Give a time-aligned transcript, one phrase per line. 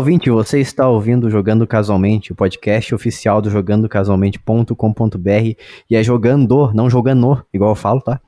[0.00, 5.54] ouvinte, você está ouvindo Jogando Casualmente, o podcast oficial do jogandocasualmente.com.br
[5.90, 8.18] e é jogando, não jogando, igual eu falo, tá?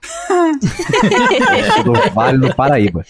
[1.74, 3.06] sou do Vale do Paraíba.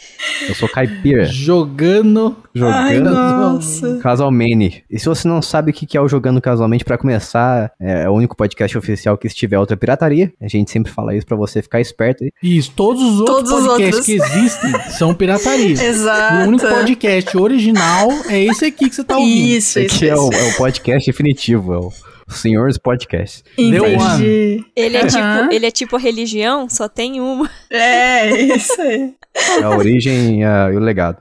[0.49, 1.25] Eu sou caipira.
[1.25, 2.37] Jogando.
[2.61, 3.99] Ai, Jogando nossa.
[4.03, 4.85] Casualmente.
[4.91, 8.13] E se você não sabe o que é o Jogando Casualmente, pra começar, é o
[8.13, 10.33] único podcast oficial que estiver outra pirataria.
[10.41, 12.25] A gente sempre fala isso pra você ficar esperto.
[12.25, 12.31] aí.
[12.43, 14.31] Isso, todos os outros Todos os podcasts outros.
[14.31, 15.83] que existem são pirataria.
[15.83, 16.45] Exato.
[16.45, 19.47] O único podcast original é esse aqui que você tá ouvindo.
[19.57, 19.97] Isso, Esse isso.
[19.97, 20.41] aqui é o, isso.
[20.41, 21.93] é o podcast definitivo, é o
[22.37, 23.43] Senhores Podcast.
[23.57, 24.65] Deu Entendi.
[24.75, 25.09] Ele é, Aham.
[25.43, 27.51] tipo, ele é tipo a religião, só tem uma.
[27.71, 29.15] É, isso aí.
[29.61, 31.19] É a origem e a- e o legado.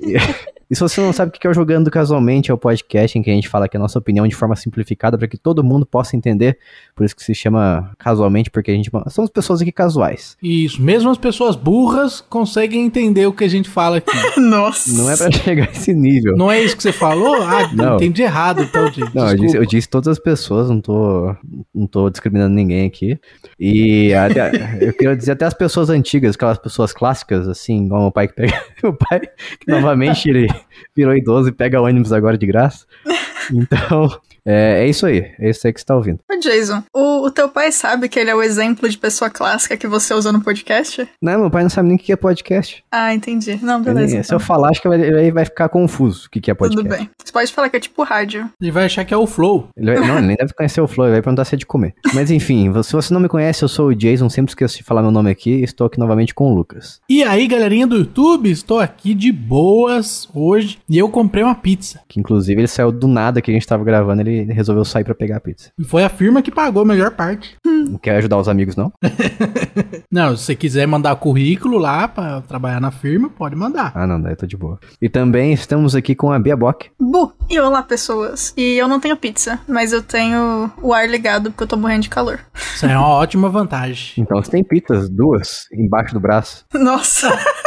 [0.70, 3.22] E, se você não sabe o que é o Jogando Casualmente, é o podcast em
[3.22, 5.86] que a gente fala aqui a nossa opinião de forma simplificada para que todo mundo
[5.86, 6.58] possa entender.
[6.94, 10.36] Por isso que se chama casualmente, porque a gente somos pessoas aqui casuais.
[10.42, 14.10] Isso, mesmo as pessoas burras conseguem entender o que a gente fala aqui.
[14.40, 14.92] Nossa.
[14.92, 16.36] Não é pra chegar a esse nível.
[16.36, 17.42] Não é isso que você falou?
[17.42, 17.96] Ah, Não.
[17.96, 19.14] entendi errado, então, gente.
[19.14, 21.34] Não, eu disse, eu disse todas as pessoas, não tô,
[21.74, 23.18] não tô discriminando ninguém aqui.
[23.58, 28.12] E até- eu queria dizer até as pessoas antigas, aquelas pessoas clássicas, assim, igual meu
[28.12, 28.56] pai que pega.
[28.82, 30.46] Meu pai, que novamente ele
[30.94, 32.86] virou idoso e pega ônibus agora de graça.
[33.48, 34.08] Então,
[34.46, 35.32] é, é isso aí.
[35.38, 36.20] É isso aí que você tá ouvindo.
[36.30, 39.76] Ô, Jason, o, o teu pai sabe que ele é o exemplo de pessoa clássica
[39.76, 41.06] que você usou no podcast?
[41.20, 42.84] Não, meu pai não sabe nem o que é podcast.
[42.90, 43.58] Ah, entendi.
[43.62, 44.10] Não, Ele- beleza.
[44.22, 44.40] se eu então.
[44.40, 46.88] falar, acho que ele vai, vai ficar confuso o que que é podcast.
[46.88, 47.10] Tudo bem.
[47.24, 48.48] Você pode falar que é tipo rádio.
[48.60, 49.68] Ele vai achar que é o Flow.
[49.76, 51.66] Ele vai- não, ele nem deve conhecer o Flow, ele vai perguntar se é de
[51.66, 51.94] comer.
[52.14, 55.02] Mas enfim, se você não me conhece, eu sou o Jason, sempre esqueço de falar
[55.02, 57.00] meu nome aqui, estou aqui novamente com o Lucas.
[57.08, 62.00] E aí, galerinha do YouTube, estou aqui de boas hoje e eu comprei uma pizza.
[62.08, 65.14] Que inclusive ele saiu do nada que a gente tava gravando, ele resolveu sair pra
[65.14, 65.70] pegar a pizza.
[65.78, 67.56] E foi a firma que pagou a melhor parte.
[67.64, 68.92] Não quer ajudar os amigos, não?
[70.10, 73.92] Não, se você quiser mandar currículo lá pra trabalhar na firma, pode mandar.
[73.94, 74.78] Ah, não, daí eu tô de boa.
[75.00, 76.90] E também estamos aqui com a Bia Bock.
[76.98, 77.32] Bu!
[77.50, 78.54] E olá, pessoas.
[78.56, 82.02] E eu não tenho pizza, mas eu tenho o ar ligado porque eu tô morrendo
[82.02, 82.40] de calor.
[82.54, 84.14] Isso é uma ótima vantagem.
[84.18, 86.64] Então você tem pizzas, duas, embaixo do braço.
[86.74, 87.28] Nossa!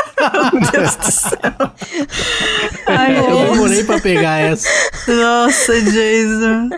[0.53, 1.37] Meu Deus do céu.
[2.87, 3.51] Ai, Eu Deus.
[3.51, 4.67] demorei pra pegar essa.
[5.07, 6.69] Nossa, Jason.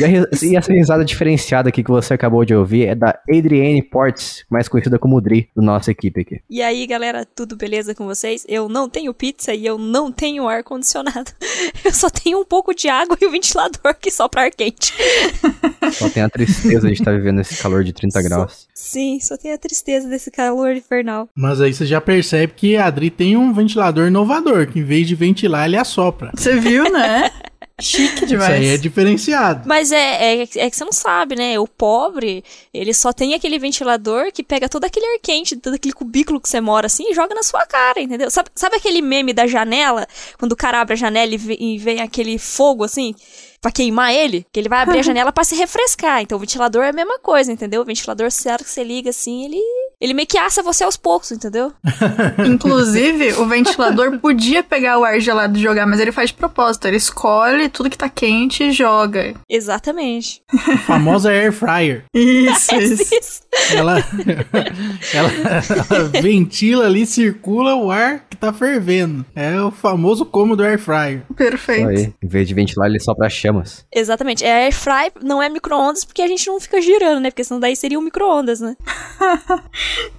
[0.00, 0.08] E, a
[0.42, 4.68] e essa risada diferenciada aqui que você acabou de ouvir é da Adrienne Portes, mais
[4.68, 6.40] conhecida como Dri, da nossa equipe aqui.
[6.48, 8.44] E aí, galera, tudo beleza com vocês?
[8.48, 11.30] Eu não tenho pizza e eu não tenho ar-condicionado.
[11.84, 14.92] Eu só tenho um pouco de água e o ventilador que sopra ar quente.
[15.92, 18.67] Só tem a tristeza de estar vivendo esse calor de 30 graus.
[18.80, 21.28] Sim, só tenho a tristeza desse calor infernal.
[21.34, 25.08] Mas aí você já percebe que a Adri tem um ventilador inovador, que em vez
[25.08, 26.30] de ventilar, ele assopra.
[26.32, 27.28] Você viu, né?
[27.80, 28.50] Chique Isso demais.
[28.54, 29.62] aí é diferenciado.
[29.68, 31.58] Mas é, é, é que você não sabe, né?
[31.58, 35.92] O pobre, ele só tem aquele ventilador que pega todo aquele ar quente, todo aquele
[35.94, 38.30] cubículo que você mora assim e joga na sua cara, entendeu?
[38.30, 40.06] Sabe, sabe aquele meme da janela?
[40.38, 43.12] Quando o cara abre a janela e, vê- e vem aquele fogo assim?
[43.60, 46.22] Pra queimar ele, que ele vai abrir a janela pra se refrescar.
[46.22, 47.82] Então o ventilador é a mesma coisa, entendeu?
[47.82, 49.60] O ventilador, hora que você liga assim, ele.
[50.00, 51.72] Ele meio que assa você aos poucos, entendeu?
[52.46, 56.86] Inclusive, o ventilador podia pegar o ar gelado e jogar, mas ele faz de propósito.
[56.86, 59.34] Ele escolhe tudo que tá quente e joga.
[59.48, 60.40] Exatamente.
[60.68, 62.04] A famosa air fryer.
[62.14, 63.14] Isso, isso.
[63.14, 63.42] Isso.
[63.74, 63.98] Ela,
[65.12, 65.30] ela,
[65.90, 69.26] ela ventila ali, circula o ar que tá fervendo.
[69.34, 71.22] É o famoso cômodo air fryer.
[71.36, 71.88] Perfeito.
[71.88, 72.14] aí.
[72.22, 73.84] Em vez de ventilar, ele sopra chamas.
[73.92, 74.44] Exatamente.
[74.44, 77.30] É air fry, não é micro-ondas, porque a gente não fica girando, né?
[77.30, 78.76] Porque senão daí seria um micro-ondas, né?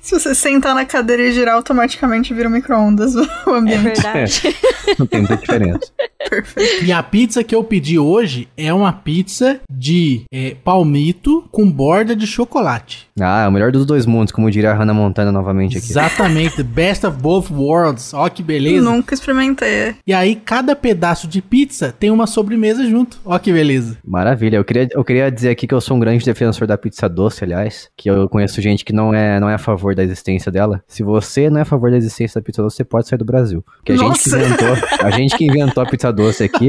[0.02, 3.82] Se você sentar na cadeira e girar, automaticamente vira um micro-ondas o É ambiente.
[3.82, 4.56] verdade.
[4.98, 5.80] Não tem muita diferença.
[6.30, 6.86] Perfeito.
[6.86, 12.16] E a pizza que eu pedi hoje é uma pizza de é, palmito com borda
[12.16, 13.08] de chocolate.
[13.20, 15.88] Ah, o melhor dos dois mundos, como diria a Hannah Montana novamente aqui.
[15.90, 18.14] Exatamente, the best of both worlds.
[18.14, 18.82] Ó que beleza.
[18.84, 19.96] Nunca experimentei.
[20.06, 23.18] E aí, cada pedaço de pizza tem uma sobremesa junto.
[23.26, 23.98] Ó que beleza.
[24.06, 24.58] Maravilha.
[24.58, 27.44] Eu queria, eu queria dizer aqui que eu sou um grande defensor da pizza doce,
[27.44, 27.90] aliás.
[27.98, 30.82] Que eu conheço gente que não é, não é a favor da existência dela.
[30.88, 33.26] Se você não é a favor da existência da pizza doce, você pode sair do
[33.26, 33.64] Brasil.
[33.78, 34.40] Porque a gente que Nossa.
[34.40, 36.68] inventou, a gente que inventou a pizza doce aqui.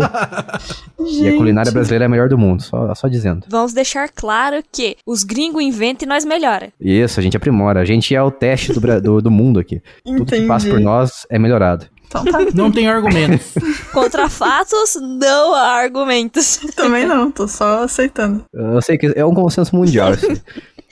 [0.99, 3.47] E a culinária brasileira é a melhor do mundo, só, só dizendo.
[3.49, 6.73] Vamos deixar claro que os gringos inventam e nós melhora.
[6.81, 7.81] Isso, a gente aprimora.
[7.81, 9.81] A gente é o teste do, do, do mundo aqui.
[10.05, 10.85] Tudo que passa por Entendi.
[10.85, 11.87] nós é melhorado.
[12.11, 12.39] Então tá.
[12.55, 13.55] Não tem argumentos.
[13.95, 16.59] Contra fatos, não há argumentos.
[16.75, 18.45] Também não, tô só aceitando.
[18.53, 20.11] Eu sei que é um consenso mundial.
[20.11, 20.37] Assim.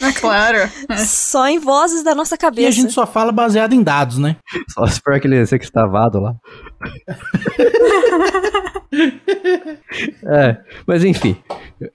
[0.00, 0.58] É claro.
[1.06, 2.72] Só em vozes da nossa E a cabeça.
[2.72, 4.36] gente só fala baseado em dados, né?
[4.70, 6.34] Só se for aquele sextavado lá.
[10.24, 10.56] é,
[10.86, 11.36] mas enfim.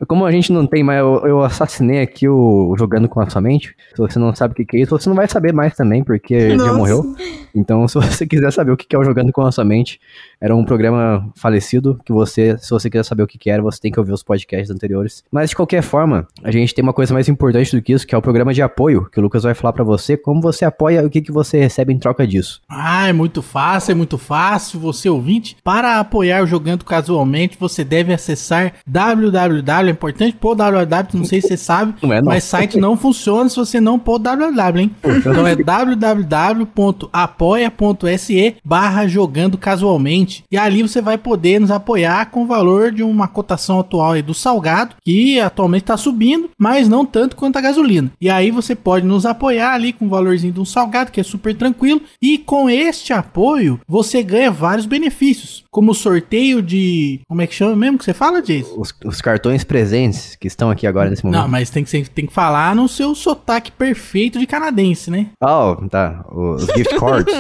[0.07, 3.41] Como a gente não tem mais, eu, eu assassinei aqui o Jogando com a Sua
[3.41, 3.75] Mente.
[3.93, 6.03] Se você não sabe o que, que é isso, você não vai saber mais também,
[6.03, 6.77] porque ele já Nossa.
[6.77, 7.15] morreu.
[7.53, 9.99] Então, se você quiser saber o que que é o Jogando com a Sua Mente,
[10.39, 13.79] era um programa falecido que você, se você quiser saber o que que era, você
[13.79, 15.23] tem que ouvir os podcasts anteriores.
[15.31, 18.13] Mas de qualquer forma, a gente tem uma coisa mais importante do que isso, que
[18.13, 21.01] é o programa de apoio, que o Lucas vai falar pra você, como você apoia
[21.01, 22.61] e o que que você recebe em troca disso.
[22.69, 24.79] Ah, é muito fácil, é muito fácil.
[24.79, 29.87] Você ouvinte, para apoiar o Jogando Casualmente, você deve acessar www.
[29.87, 32.29] É importante pôr www, não sei se você sabe, Não é, não.
[32.29, 34.91] mas site não funciona se você não pôr www, hein?
[35.03, 40.43] Então é www.apoia.se barra Jogando Casualmente.
[40.51, 44.21] E ali você vai poder nos apoiar com o valor de uma cotação atual aí
[44.21, 47.82] do salgado, que atualmente está subindo, mas não tanto quanto a gasolina.
[48.19, 51.23] E aí você pode nos apoiar ali com o valorzinho de um salgado, que é
[51.23, 52.01] super tranquilo.
[52.21, 57.19] E com este apoio, você ganha vários benefícios, como o sorteio de.
[57.27, 58.75] Como é que chama mesmo que você fala, Jason?
[58.77, 61.41] Os, os cartões presentes que estão aqui agora nesse momento.
[61.41, 65.27] Não, mas tem que, ser- tem que falar no seu sotaque perfeito de canadense, né?
[65.41, 66.23] Oh, tá.
[66.31, 67.33] Os gift cards.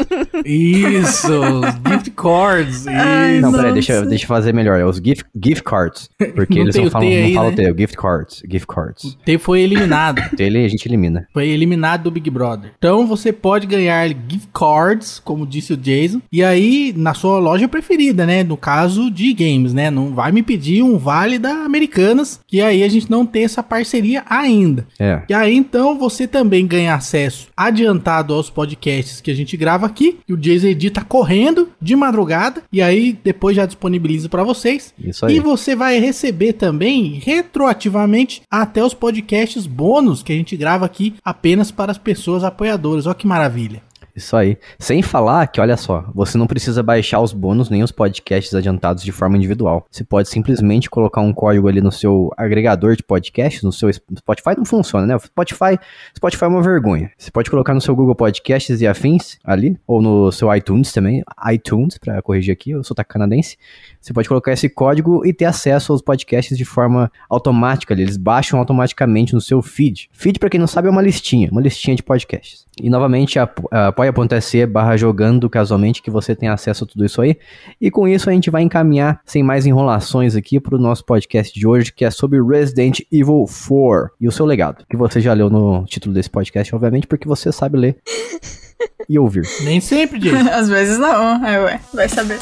[0.45, 2.87] Isso, os gift cards.
[2.87, 3.41] Ai, Isso.
[3.41, 4.79] Não, peraí, deixa, eu- deixa eu fazer melhor.
[4.79, 6.09] É os gift, gift cards.
[6.35, 7.55] Porque Não eles não o falam, não falam né?
[7.57, 8.43] T, gift cards.
[8.49, 9.03] Gift cards.
[9.05, 10.21] O T foi eliminado.
[10.41, 11.27] Ele a gente elimina.
[11.33, 12.71] Foi eliminado do Big Brother.
[12.77, 17.67] Então você pode ganhar gift cards, como disse o Jason, e aí na sua loja
[17.67, 18.43] preferida, né?
[18.43, 19.89] No caso de games, né?
[19.89, 23.63] Não vai me pedir um vale da Americanas, que aí a gente não tem essa
[23.63, 24.87] parceria ainda.
[24.99, 25.21] É.
[25.29, 30.19] E aí então você também ganha acesso adiantado aos podcasts que a gente grava aqui,
[30.25, 34.93] que o Jason edita correndo de madrugada e aí depois já disponibiliza pra vocês.
[34.99, 35.35] Isso aí.
[35.35, 41.15] E você vai receber também retroativamente até os podcasts bônus que a gente grava aqui
[41.23, 43.05] apenas para as pessoas apoiadoras.
[43.05, 43.81] Olha que maravilha.
[44.15, 44.57] Isso aí.
[44.77, 49.03] Sem falar que, olha só, você não precisa baixar os bônus nem os podcasts adiantados
[49.03, 49.87] de forma individual.
[49.89, 54.55] Você pode simplesmente colocar um código ali no seu agregador de podcasts, no seu Spotify
[54.55, 55.15] não funciona, né?
[55.15, 55.79] O Spotify,
[56.15, 57.11] Spotify é uma vergonha.
[57.17, 61.23] Você pode colocar no seu Google Podcasts e afins ali, ou no seu iTunes também,
[61.51, 63.57] iTunes, pra corrigir aqui, eu sou canadense.
[64.03, 67.93] Você pode colocar esse código e ter acesso aos podcasts de forma automática.
[67.93, 68.03] ali.
[68.03, 70.09] Eles baixam automaticamente no seu feed.
[70.11, 72.65] Feed, pra quem não sabe, é uma listinha, uma listinha de podcasts.
[72.81, 77.37] E novamente, apo- apoia.se barra jogando casualmente que você tem acesso a tudo isso aí.
[77.79, 81.65] E com isso a gente vai encaminhar, sem mais enrolações aqui, pro nosso podcast de
[81.65, 84.83] hoje, que é sobre Resident Evil 4 e o seu legado.
[84.89, 87.97] Que você já leu no título desse podcast, obviamente, porque você sabe ler
[89.07, 89.43] e ouvir.
[89.63, 90.49] Nem sempre, Jason.
[90.51, 91.45] Às vezes não.
[91.45, 92.39] É, ué, vai saber.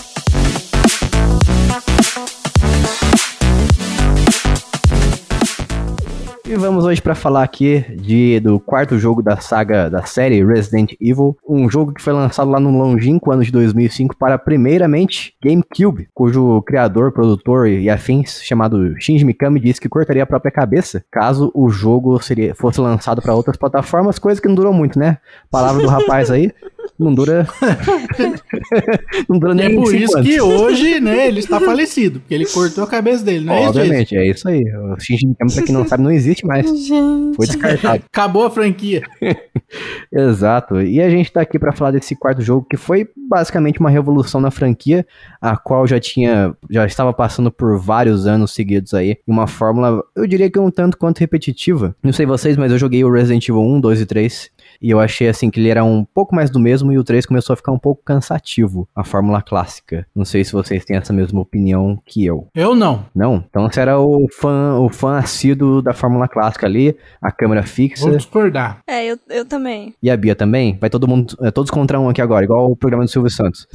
[6.51, 10.91] E vamos hoje para falar aqui de, do quarto jogo da saga da série Resident
[10.99, 16.09] Evil, um jogo que foi lançado lá no longínquo ano de 2005 para primeiramente GameCube,
[16.13, 21.53] cujo criador, produtor e afins, chamado Shinji Mikami, disse que cortaria a própria cabeça caso
[21.55, 25.19] o jogo seria, fosse lançado para outras plataformas, coisa que não durou muito, né?
[25.49, 26.51] Palavra do rapaz aí,
[26.99, 27.47] não dura
[29.27, 30.29] não dura E nem é por isso anos.
[30.29, 33.67] que hoje, né, ele está falecido, porque ele cortou a cabeça dele, não é?
[33.67, 34.63] Obviamente, é isso aí.
[34.63, 36.65] O Shinji Mikami, pra quem não sabe, não existe mais.
[36.67, 37.35] Gente.
[37.35, 38.03] Foi descartado.
[38.11, 39.01] Acabou a franquia.
[40.11, 40.81] Exato.
[40.81, 44.41] E a gente tá aqui pra falar desse quarto jogo que foi basicamente uma revolução
[44.41, 45.05] na franquia,
[45.41, 50.03] a qual já tinha, já estava passando por vários anos seguidos aí, em uma fórmula,
[50.15, 51.95] eu diria que um tanto quanto repetitiva.
[52.03, 54.50] Não sei vocês, mas eu joguei o Resident Evil 1, 2 e 3
[54.81, 57.25] e eu achei assim que ele era um pouco mais do mesmo e o 3
[57.25, 60.05] começou a ficar um pouco cansativo, a fórmula clássica.
[60.15, 62.47] Não sei se vocês têm essa mesma opinião que eu.
[62.55, 63.05] Eu não.
[63.13, 63.43] Não?
[63.49, 68.07] Então você era o fã, o fã assíduo da fórmula clássica ali, a câmera fixa.
[68.07, 68.79] Vou discordar.
[68.87, 69.93] É, eu, eu também.
[70.01, 70.77] E a Bia também?
[70.79, 73.67] Vai todo mundo, é, todos contra um aqui agora, igual o programa do Silvio Santos.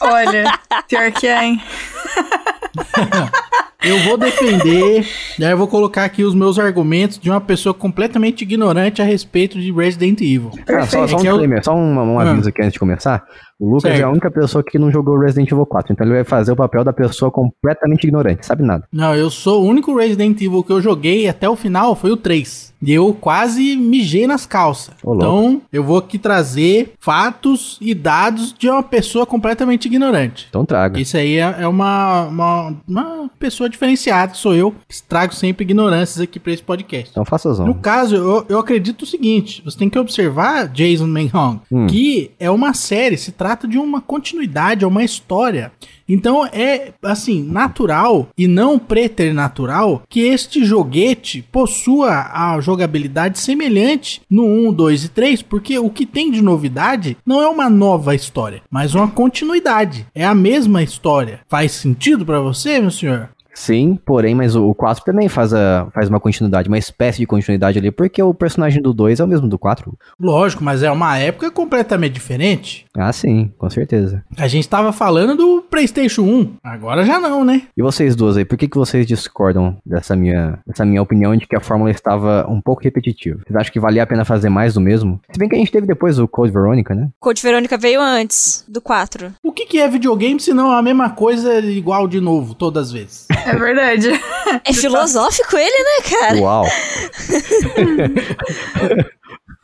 [0.00, 0.44] Olha,
[0.88, 1.60] pior que é, hein?
[3.82, 5.06] Eu vou defender,
[5.38, 9.04] e aí eu vou colocar aqui os meus argumentos de uma pessoa completamente ignorante a
[9.04, 10.50] respeito de Resident Evil.
[10.68, 12.30] Ah, só, só um É só um, um Ah.
[12.30, 13.24] aviso aqui antes de começar.
[13.60, 14.00] O Lucas Certo.
[14.00, 16.56] é a única pessoa que não jogou Resident Evil 4, então ele vai fazer o
[16.56, 18.84] papel da pessoa completamente ignorante, sabe nada.
[18.90, 22.16] Não, eu sou o único Resident Evil que eu joguei até o final foi o
[22.16, 22.70] 3.
[22.82, 24.94] E eu quase mijei nas calças.
[25.04, 30.46] Ô, então, eu vou aqui trazer fatos e dados de uma pessoa completamente ignorante.
[30.48, 30.98] Então traga.
[30.98, 35.62] Isso aí é, é uma, uma, uma pessoa diferenciada, que sou eu, que trago sempre
[35.64, 37.10] ignorâncias aqui pra esse podcast.
[37.10, 37.74] Então faça No zona.
[37.74, 41.86] caso, eu, eu acredito o seguinte: você tem que observar, Jason Manhong, Hum.
[41.86, 45.72] que é uma série, se trata de uma continuidade, é uma história.
[46.08, 54.44] Então é, assim, natural e não preternatural que este joguete possua a jogabilidade semelhante no
[54.44, 58.62] 1, 2 e 3, porque o que tem de novidade não é uma nova história,
[58.70, 60.06] mas uma continuidade.
[60.14, 61.40] É a mesma história.
[61.48, 63.30] Faz sentido pra você, meu senhor?
[63.60, 67.26] Sim, porém, mas o, o 4 também faz, a, faz uma continuidade, uma espécie de
[67.26, 69.94] continuidade ali, porque o personagem do 2 é o mesmo do 4.
[70.18, 72.86] Lógico, mas é uma época completamente diferente.
[72.96, 74.24] Ah, sim, com certeza.
[74.38, 77.64] A gente tava falando do PlayStation 1, agora já não, né?
[77.76, 81.46] E vocês duas aí, por que, que vocês discordam dessa minha, dessa minha opinião de
[81.46, 83.40] que a fórmula estava um pouco repetitiva?
[83.46, 85.20] Vocês acham que valia a pena fazer mais do mesmo?
[85.30, 87.10] Se bem que a gente teve depois o Code Veronica, né?
[87.20, 89.34] Code Verônica veio antes do 4.
[89.42, 92.92] O que, que é videogame se não a mesma coisa igual de novo, todas as
[92.92, 93.26] vezes?
[93.50, 94.08] É verdade.
[94.64, 96.36] É filosófico ele, né, cara?
[96.40, 96.64] Uau!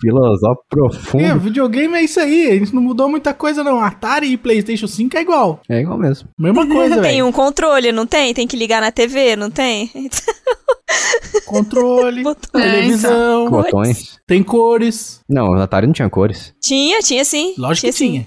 [0.01, 1.41] Filosófico É, profundo.
[1.41, 3.81] videogame é isso aí, a gente não mudou muita coisa não.
[3.81, 5.61] Atari e PlayStation 5 é igual.
[5.69, 6.29] É igual mesmo.
[6.39, 8.33] Mesma coisa, Tem um controle, não tem?
[8.35, 9.91] Tem que ligar na TV, não tem?
[11.47, 12.65] Controle, Botões.
[12.65, 14.19] televisão, Botões.
[14.27, 15.21] tem cores.
[15.29, 16.55] Não, o Atari não tinha cores.
[16.63, 17.55] Tinha, tinha sim.
[17.59, 18.27] Lógico que sim.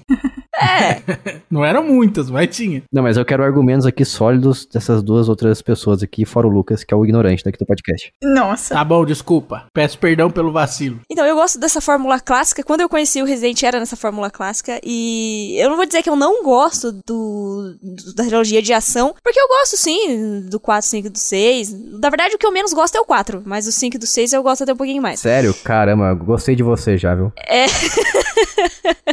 [0.62, 1.02] É,
[1.50, 2.84] Não eram muitas, mas tinha.
[2.92, 6.84] Não, mas eu quero argumentos aqui sólidos dessas duas outras pessoas aqui, fora o Lucas,
[6.84, 8.12] que é o ignorante daqui do podcast.
[8.24, 8.74] Nossa.
[8.76, 9.66] Tá bom, desculpa.
[9.74, 11.00] Peço perdão pelo vacilo.
[11.10, 12.64] Então, eu gosto dessa fórmula clássica.
[12.64, 14.80] Quando eu conheci o Resident era nessa fórmula clássica.
[14.84, 19.14] E eu não vou dizer que eu não gosto do, do- da trilogia de ação,
[19.24, 21.74] porque eu gosto sim do 4, 5 e do 6.
[22.02, 24.08] Na verdade, o que eu menos gosto é o 4, mas o 5 e do
[24.08, 25.20] 6 eu gosto até um pouquinho mais.
[25.20, 25.54] Sério?
[25.64, 27.32] Caramba, gostei de você já, viu?
[27.48, 27.66] É.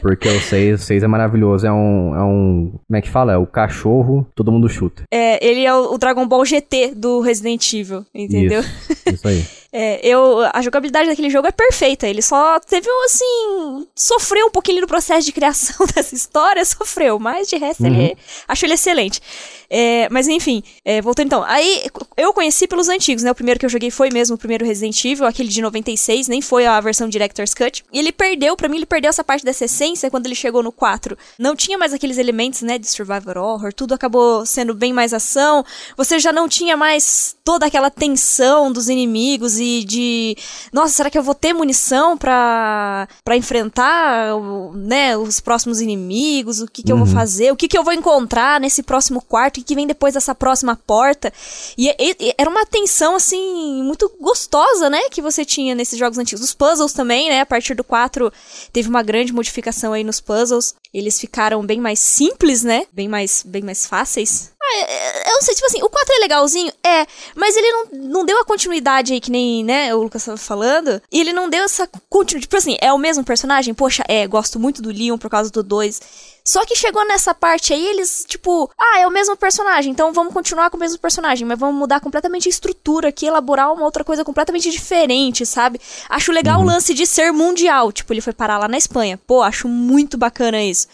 [0.00, 1.66] Porque o 6, o 6 é maravilhoso.
[1.66, 2.72] É um, é um.
[2.86, 3.32] Como é que fala?
[3.32, 5.04] É o cachorro, todo mundo chuta.
[5.12, 8.60] É, ele é o, o Dragon Ball GT do Resident Evil, entendeu?
[8.60, 9.44] Isso, isso aí.
[9.78, 12.08] É, eu, a jogabilidade daquele jogo é perfeita.
[12.08, 17.18] Ele só teve, um, assim, sofreu um pouquinho no processo de criação dessa história, sofreu,
[17.18, 18.16] mas de resto ele
[18.48, 19.20] acho ele excelente.
[19.68, 21.44] É, mas enfim, é, voltando então.
[21.44, 21.84] Aí
[22.16, 23.30] eu conheci pelos antigos, né?
[23.30, 26.40] O primeiro que eu joguei foi mesmo o primeiro Resident Evil, aquele de 96, nem
[26.40, 27.84] foi a versão Director's Cut.
[27.92, 30.72] E ele perdeu, pra mim, ele perdeu essa parte dessa essência quando ele chegou no
[30.72, 31.18] 4.
[31.38, 35.62] Não tinha mais aqueles elementos, né, de survival horror, tudo acabou sendo bem mais ação.
[35.98, 40.36] Você já não tinha mais toda aquela tensão dos inimigos e de,
[40.72, 44.32] nossa, será que eu vou ter munição pra, pra enfrentar,
[44.74, 46.60] né, os próximos inimigos?
[46.60, 47.52] O que que eu vou fazer?
[47.52, 49.56] O que que eu vou encontrar nesse próximo quarto?
[49.56, 51.32] O que que vem depois dessa próxima porta?
[51.76, 56.18] E, e- e era uma tensão, assim, muito gostosa, né, que você tinha nesses jogos
[56.18, 56.44] antigos.
[56.44, 58.32] Os puzzles também, né, a partir do 4
[58.72, 60.74] teve uma grande modificação aí nos puzzles.
[60.92, 64.52] Eles ficaram bem mais simples, né, bem mais, bem mais fáceis.
[64.68, 66.72] Ah, é- eu não sei, tipo assim, o 4 é legalzinho?
[66.84, 70.36] É, mas ele não, não deu a continuidade aí que nem, né, o Lucas tava
[70.36, 71.00] falando.
[71.10, 72.46] E ele não deu essa continuidade.
[72.46, 73.74] Tipo assim, é o mesmo personagem?
[73.74, 76.00] Poxa, é, gosto muito do Leon por causa do 2.
[76.44, 80.32] Só que chegou nessa parte aí, eles, tipo, ah, é o mesmo personagem, então vamos
[80.32, 84.04] continuar com o mesmo personagem, mas vamos mudar completamente a estrutura aqui, elaborar uma outra
[84.04, 85.80] coisa completamente diferente, sabe?
[86.08, 89.18] Acho legal o lance de ser mundial, tipo, ele foi parar lá na Espanha.
[89.26, 90.86] Pô, acho muito bacana isso.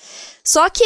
[0.44, 0.84] Só que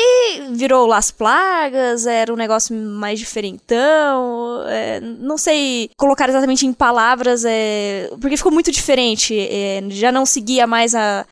[0.52, 4.64] virou Las Plagas, era um negócio mais diferentão.
[4.68, 9.34] é, não sei colocar exatamente em palavras, é, porque ficou muito diferente.
[9.38, 11.24] é, já não seguia mais a,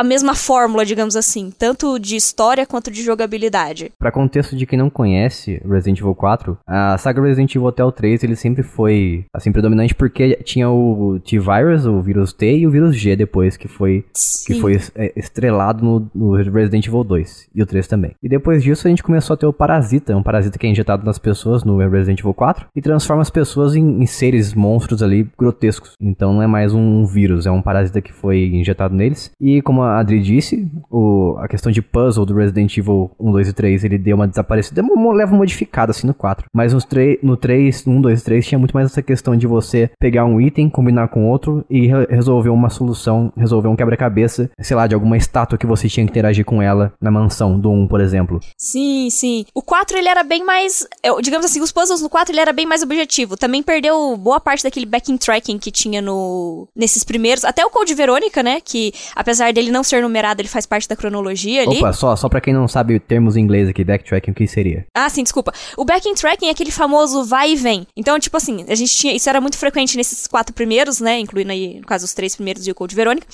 [0.00, 3.92] a mesma fórmula, digamos assim, tanto de história quanto de jogabilidade.
[3.98, 7.92] Pra contexto de quem não conhece Resident Evil 4, a saga Resident Evil até o
[7.92, 12.70] 3 ele sempre foi assim predominante porque tinha o T-Virus, o vírus T e o
[12.70, 14.06] vírus G depois que foi
[14.46, 14.60] que Sim.
[14.62, 18.12] foi é, estrelado no, no Resident Evil 2 e o 3 também.
[18.22, 21.04] E depois disso a gente começou a ter o Parasita, um parasita que é injetado
[21.04, 25.28] nas pessoas no Resident Evil 4 e transforma as pessoas em, em seres monstros ali
[25.38, 25.92] grotescos.
[26.00, 29.30] Então não é mais um vírus, é um parasita que foi injetado neles.
[29.38, 33.48] E como a Adri disse, o, a questão de puzzle do Resident Evil 1, 2
[33.48, 36.46] e 3 ele deu uma desaparecida, deu uma leva modificada assim no 4.
[36.54, 39.46] Mas nos tre- no 3, 1, 2 e 3 tinha muito mais essa questão de
[39.46, 44.50] você pegar um item, combinar com outro e re- resolver uma solução, resolver um quebra-cabeça,
[44.60, 47.70] sei lá, de alguma estátua que você tinha que interagir com ela na mansão do
[47.70, 48.40] 1, por exemplo.
[48.56, 49.44] Sim, sim.
[49.54, 50.86] O 4 ele era bem mais.
[51.22, 53.36] Digamos assim, os puzzles no 4 ele era bem mais objetivo.
[53.36, 57.44] Também perdeu boa parte daquele backing tracking que tinha no nesses primeiros.
[57.44, 58.60] Até o Code Verônica, né?
[58.60, 61.78] Que apesar dele não ser numerado, ele faz parte da cronologia ali.
[61.78, 64.86] Opa, só, só pra quem não sabe termos em inglês aqui, backtracking, o que seria?
[64.94, 65.52] Ah, sim, desculpa.
[65.76, 67.86] O backing tracking é aquele famoso vai e vem.
[67.96, 69.14] Então, tipo assim, a gente tinha.
[69.14, 71.18] Isso era muito frequente nesses quatro primeiros, né?
[71.18, 73.26] Incluindo aí, no caso, os três primeiros e o Code Verônica.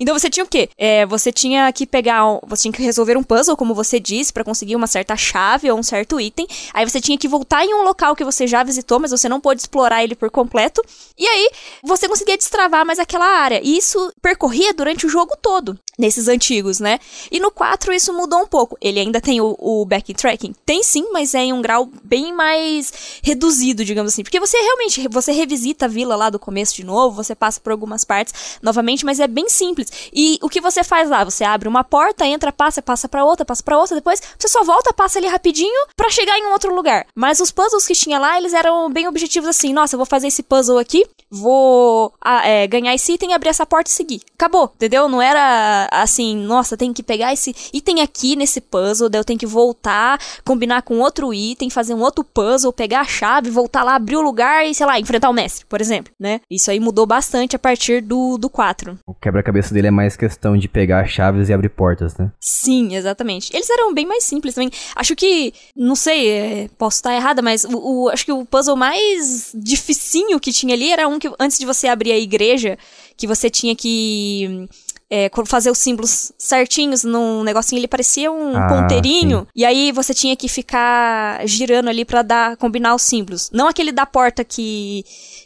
[0.00, 0.68] Então você tinha o quê?
[0.78, 2.26] É, você tinha que pegar.
[2.26, 5.70] um- você tinha que resolver um puzzle, como você disse, pra conseguir uma certa chave
[5.70, 6.46] ou um certo item.
[6.74, 9.40] Aí você tinha que voltar em um local que você já visitou, mas você não
[9.40, 10.82] pôde explorar ele por completo.
[11.18, 11.50] E aí,
[11.82, 13.60] você conseguia destravar mais aquela área.
[13.62, 15.78] E isso percorria durante o jogo todo.
[15.98, 16.98] Nesses antigos, né?
[17.30, 18.78] E no 4 isso mudou um pouco.
[18.80, 20.54] Ele ainda tem o, o backtracking?
[20.64, 24.22] Tem sim, mas é em um grau bem mais reduzido, digamos assim.
[24.22, 27.72] Porque você realmente, você revisita a vila lá do começo de novo, você passa por
[27.72, 30.10] algumas partes novamente, mas é bem simples.
[30.12, 31.24] E o que você faz lá?
[31.24, 34.64] Você abre uma porta, entra, passa, passa pra outra, passa pra outra, depois você só
[34.64, 37.06] volta, passa ali rapidinho para chegar em um outro lugar.
[37.14, 39.72] Mas os puzzles que tinha lá, eles eram bem objetivos assim.
[39.72, 43.66] Nossa, eu vou fazer esse puzzle aqui, vou ah, é, ganhar esse item, abrir essa
[43.66, 44.22] porta e seguir.
[44.34, 45.08] Acabou, entendeu?
[45.08, 49.38] Não era assim, nossa, tem que pegar esse item aqui nesse puzzle, daí eu tenho
[49.38, 53.96] que voltar, combinar com outro item, fazer um outro puzzle, pegar a chave, voltar lá,
[53.96, 56.40] abrir o lugar e, sei lá, enfrentar o mestre, por exemplo, né?
[56.50, 58.98] Isso aí mudou bastante a partir do, do 4.
[59.06, 62.30] O quebra-cabeça dele é mais questão de pegar chaves e abrir portas, né?
[62.40, 63.54] Sim, exatamente.
[63.54, 64.70] Eles eram bem mais simples também.
[64.94, 68.76] Acho que, não sei, é, posso estar errada, mas o, o, acho que o puzzle
[68.76, 72.78] mais dificinho que tinha ali era um que antes de você abrir a igreja,
[73.16, 74.68] que você tinha que
[75.14, 79.40] é, fazer os símbolos certinhos num negocinho, ele parecia um ah, ponteirinho.
[79.40, 79.46] Sim.
[79.54, 83.50] E aí você tinha que ficar girando ali para dar combinar os símbolos.
[83.52, 85.04] Não aquele da porta que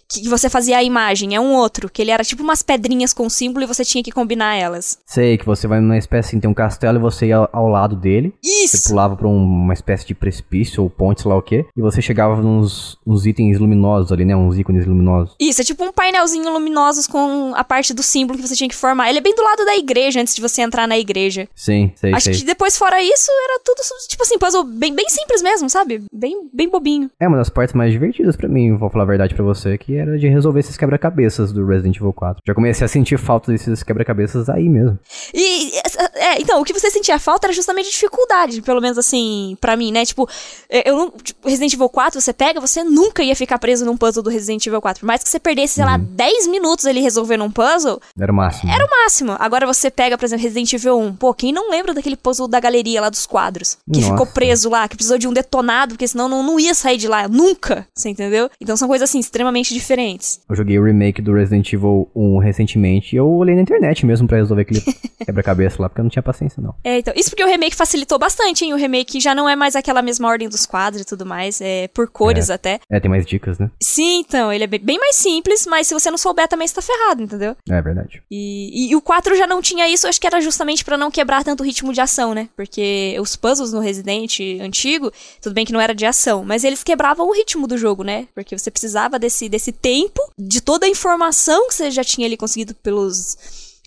[0.09, 3.29] que você fazia a imagem, é um outro, que ele era tipo umas pedrinhas com
[3.29, 4.99] símbolo e você tinha que combinar elas.
[5.05, 7.97] Sei, que você vai numa espécie, assim, tem um castelo e você ia ao, lado
[7.97, 8.35] dele.
[8.43, 8.79] Isso!
[8.79, 11.81] Você pulava pra um, uma espécie de precipício ou ponte, sei lá o quê, e
[11.81, 15.35] você chegava nos, nos itens luminosos ali, né, uns ícones luminosos.
[15.41, 18.75] Isso, é tipo um painelzinho luminosos com a parte do símbolo que você tinha que
[18.75, 19.09] formar.
[19.09, 21.49] Ele é bem do lado da igreja, antes de você entrar na igreja.
[21.55, 22.35] Sim, sei, Acho sei.
[22.35, 26.03] que depois, fora isso, era tudo, tipo assim, puzzle bem, bem simples mesmo, sabe?
[26.13, 27.11] Bem, bem bobinho.
[27.19, 29.96] É uma das partes mais divertidas para mim, vou falar a verdade para você, que
[29.97, 32.43] era de resolver esses quebra-cabeças do Resident Evil 4.
[32.47, 34.99] Já comecei a sentir falta desses quebra-cabeças aí mesmo.
[35.35, 35.73] E,
[36.15, 39.93] é, então, o que você sentia falta era justamente dificuldade, pelo menos assim, para mim,
[39.93, 40.05] né?
[40.05, 40.29] Tipo,
[40.69, 41.11] é, eu não.
[41.11, 44.67] Tipo, Resident Evil 4, você pega, você nunca ia ficar preso num puzzle do Resident
[44.67, 45.01] Evil 4.
[45.01, 45.91] Por mais que você perdesse, sei uhum.
[45.91, 48.01] lá, 10 minutos ele resolvendo um puzzle.
[48.19, 48.73] Era o máximo.
[48.73, 49.37] Era o máximo.
[49.39, 51.17] Agora você pega, por exemplo, Resident Evil 1.
[51.17, 53.79] Pô, quem não lembra daquele puzzle da galeria lá dos quadros?
[53.93, 54.13] Que Nossa.
[54.13, 57.09] ficou preso lá, que precisou de um detonado, porque senão não, não ia sair de
[57.09, 57.29] lá.
[57.29, 57.87] Nunca.
[57.95, 58.51] Você entendeu?
[58.61, 60.41] Então são coisas assim, extremamente diferentes.
[60.49, 64.27] Eu joguei o remake do Resident Evil 1 recentemente e eu olhei na internet mesmo
[64.27, 64.83] para resolver aquele
[65.25, 66.75] quebra-cabeça lá, porque eu não tinha paciência, não.
[66.83, 67.15] É, então.
[67.17, 68.75] Isso porque o remake facilitou bastante, hein?
[68.75, 71.89] O remake já não é mais aquela mesma ordem dos quadros e tudo mais, é
[71.89, 72.55] por cores é.
[72.55, 72.81] até.
[72.91, 73.71] É, tem mais dicas, né?
[73.81, 74.53] Sim, então.
[74.53, 77.57] Ele é bem mais simples, mas se você não souber também está ferrado, entendeu?
[77.69, 78.23] É verdade.
[78.31, 81.11] E, e, e o 4 já não tinha isso, acho que era justamente para não
[81.11, 82.49] quebrar tanto o ritmo de ação, né?
[82.57, 86.83] Porque os puzzles no Resident antigo, tudo bem que não era de ação, mas eles
[86.83, 88.27] quebravam o ritmo do jogo, né?
[88.35, 92.37] Porque você precisava desse, desse tempo, de toda a informação que você já tinha ali
[92.37, 93.37] conseguido pelos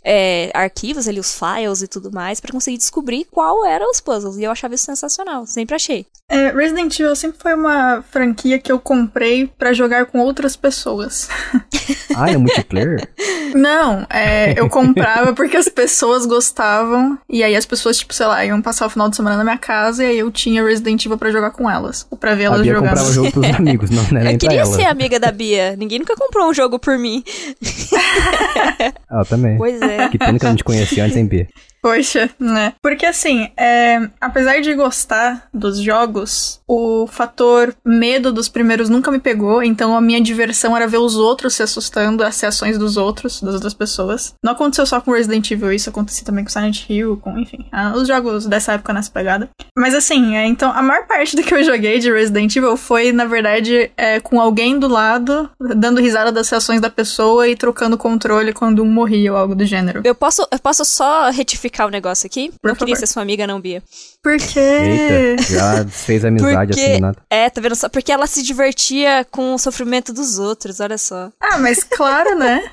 [0.04, 4.38] é, arquivos ali, os files e tudo mais, para conseguir descobrir qual eram os puzzles.
[4.38, 6.06] E eu achava isso sensacional, sempre achei.
[6.28, 11.28] É, Resident Evil sempre foi uma franquia que eu comprei para jogar com outras pessoas.
[12.16, 13.08] Ah, é multiplayer?
[13.56, 18.46] Não, é, eu comprava porque as pessoas gostavam, e aí as pessoas, tipo, sei lá,
[18.46, 21.18] iam passar o final de semana na minha casa, e aí eu tinha Resident Evil
[21.18, 22.76] pra jogar com elas, ou pra ver elas jogando.
[22.76, 26.00] Eu comprava jogo pros amigos, não, não era Eu queria ser amiga da Bia, ninguém
[26.00, 27.24] nunca comprou um jogo por mim.
[29.10, 29.58] ah, também.
[29.58, 30.10] Pois é.
[30.10, 31.48] Que pena que eu não te conhecia antes, hein, Bia?
[31.82, 32.74] Poxa, né?
[32.82, 39.20] Porque assim, é, apesar de gostar dos jogos, o fator medo dos primeiros nunca me
[39.20, 43.42] pegou, então a minha diversão era ver os outros se assustando, as reações dos outros,
[43.42, 44.34] das outras pessoas.
[44.44, 47.66] Não aconteceu só com Resident Evil, isso acontecia também com Silent Hill, com, enfim,
[47.96, 49.50] os jogos dessa época nessa pegada.
[49.78, 53.14] Mas assim, é, então a maior parte do que eu joguei de Resident Evil foi,
[53.14, 57.98] na verdade, é, com alguém do lado, dando risada das reações da pessoa e trocando
[57.98, 60.02] controle quando um morria ou algo do gênero.
[60.04, 62.50] Eu posso, eu posso só retificar o negócio aqui.
[62.62, 62.80] Por não favor.
[62.80, 63.82] queria ser sua amiga, não, Bia.
[64.24, 64.60] Por quê?
[64.60, 67.18] Eita, já fez amizade porque, assim, nada.
[67.30, 67.88] É, tá vendo só?
[67.88, 71.32] Porque ela se divertia com o sofrimento dos outros, olha só.
[71.40, 72.72] Ah, mas claro, né?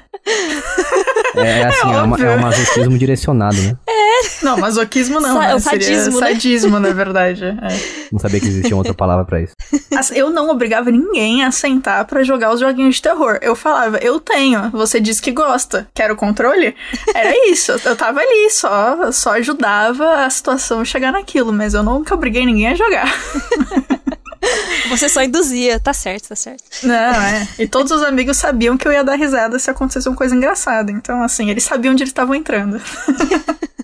[1.37, 3.77] É, é assim, é, é, uma, é um masoquismo direcionado, né?
[3.89, 4.06] É.
[4.43, 5.53] Não, masoquismo não, Sa né?
[5.53, 6.29] É o sadismo, né?
[6.29, 7.45] sadismo, na verdade.
[7.45, 8.09] É.
[8.13, 9.55] Não sabia que existia outra palavra para isso.
[10.15, 13.39] Eu não obrigava ninguém a sentar para jogar os joguinhos de terror.
[13.43, 16.75] Eu falava, eu tenho, você disse que gosta, quero controle?
[17.15, 22.15] Era isso, eu tava ali, só, só ajudava a situação chegar naquilo, mas eu nunca
[22.15, 23.13] obriguei ninguém a jogar.
[24.89, 26.63] Você só induzia, tá certo, tá certo.
[26.85, 27.49] Não, é.
[27.59, 30.93] E todos os amigos sabiam que eu ia dar risada se acontecesse uma coisa engraçada.
[30.93, 32.81] Então, assim, eles sabiam onde eles estavam entrando.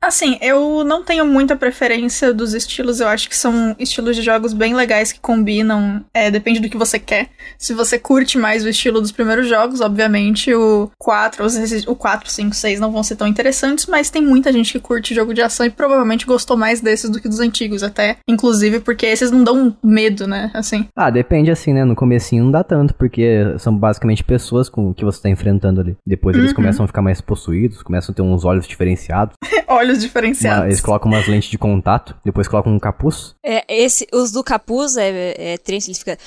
[0.00, 3.00] Assim, eu não tenho muita preferência dos estilos.
[3.00, 6.04] Eu acho que são estilos de jogos bem legais que combinam.
[6.12, 7.30] É, depende do que você quer.
[7.58, 11.42] Se você curte mais o estilo dos primeiros jogos, obviamente o 4,
[11.86, 15.14] o 4, 5, 6 não vão ser tão interessantes, mas tem muita gente que curte
[15.14, 18.18] jogo de ação e provavelmente gostou mais desses do que dos antigos, até.
[18.28, 20.50] Inclusive, porque esses não dão medo, né?
[20.52, 20.86] Assim.
[20.94, 21.82] Ah, depende assim, né?
[21.84, 25.96] No comecinho não dá tanto, porque são basicamente pessoas com que você tá enfrentando ali.
[26.06, 26.56] Depois eles Uhum.
[26.56, 29.34] começam a ficar mais possuídos, começam a ter uns olhos diferenciados.
[29.68, 30.64] Olhos uma- diferenciados.
[30.66, 33.34] eles colocam umas lentes de contato, depois colocam um capuz.
[33.42, 36.18] É, esse, os do capuz é, é triste, ele fica.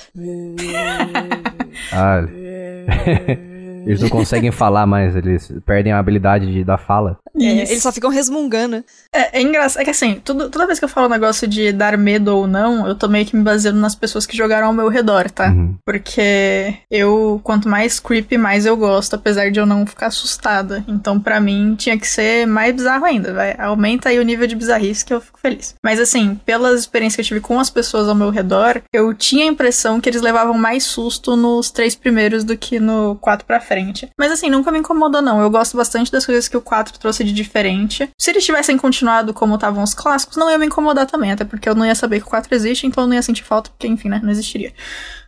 [1.92, 2.20] Ah,
[3.86, 7.18] eles não conseguem falar mais, eles perdem a habilidade de, da fala.
[7.40, 8.84] É, eles só ficam resmungando.
[9.12, 9.80] É, é engraçado.
[9.82, 12.46] É que assim, tudo- toda vez que eu falo um negócio de dar medo ou
[12.46, 15.48] não, eu tô meio que me baseando nas pessoas que jogaram ao meu redor, tá?
[15.50, 15.76] Uhum.
[15.84, 20.84] Porque eu, quanto mais creepy, mais eu gosto, apesar de eu não ficar assustada.
[20.88, 23.32] Então, pra mim, tinha que ser mais bizarro ainda.
[23.32, 25.74] Vai, aumenta aí o nível de bizarrice que eu fico feliz.
[25.82, 29.44] Mas assim, pelas experiências que eu tive com as pessoas ao meu redor, eu tinha
[29.44, 33.60] a impressão que eles levavam mais susto nos três primeiros do que no quatro pra
[33.68, 34.08] frente.
[34.18, 35.40] Mas assim, nunca me incomodou, não.
[35.40, 38.08] Eu gosto bastante das coisas que o 4 trouxe de diferente.
[38.18, 41.68] Se eles tivessem continuado como estavam os clássicos, não ia me incomodar também, até porque
[41.68, 43.86] eu não ia saber que o 4 existe, então eu não ia sentir falta, porque,
[43.86, 44.72] enfim, né, não existiria.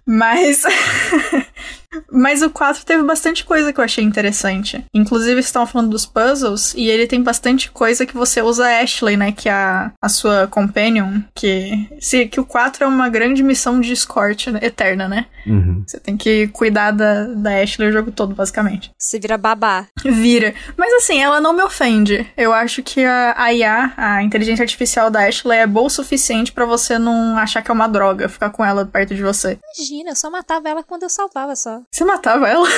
[0.06, 0.62] Mas.
[2.10, 4.84] Mas o 4 teve bastante coisa que eu achei interessante.
[4.94, 8.80] Inclusive, vocês estavam falando dos puzzles, e ele tem bastante coisa que você usa a
[8.80, 9.32] Ashley, né?
[9.32, 11.20] Que é a, a sua companion.
[11.34, 15.26] Que, se, que o 4 é uma grande missão de escort eterna, né?
[15.46, 15.82] Uhum.
[15.86, 18.92] Você tem que cuidar da, da Ashley o jogo todo, basicamente.
[18.98, 19.86] Você vira babá.
[20.04, 20.54] Vira.
[20.76, 22.26] Mas assim, ela não me ofende.
[22.36, 26.52] Eu acho que a, a IA, a inteligência artificial da Ashley, é boa o suficiente
[26.52, 29.58] pra você não achar que é uma droga ficar com ela perto de você.
[29.76, 31.79] Imagina, eu só matava ela quando eu salvava só.
[31.90, 32.68] Você matava ela?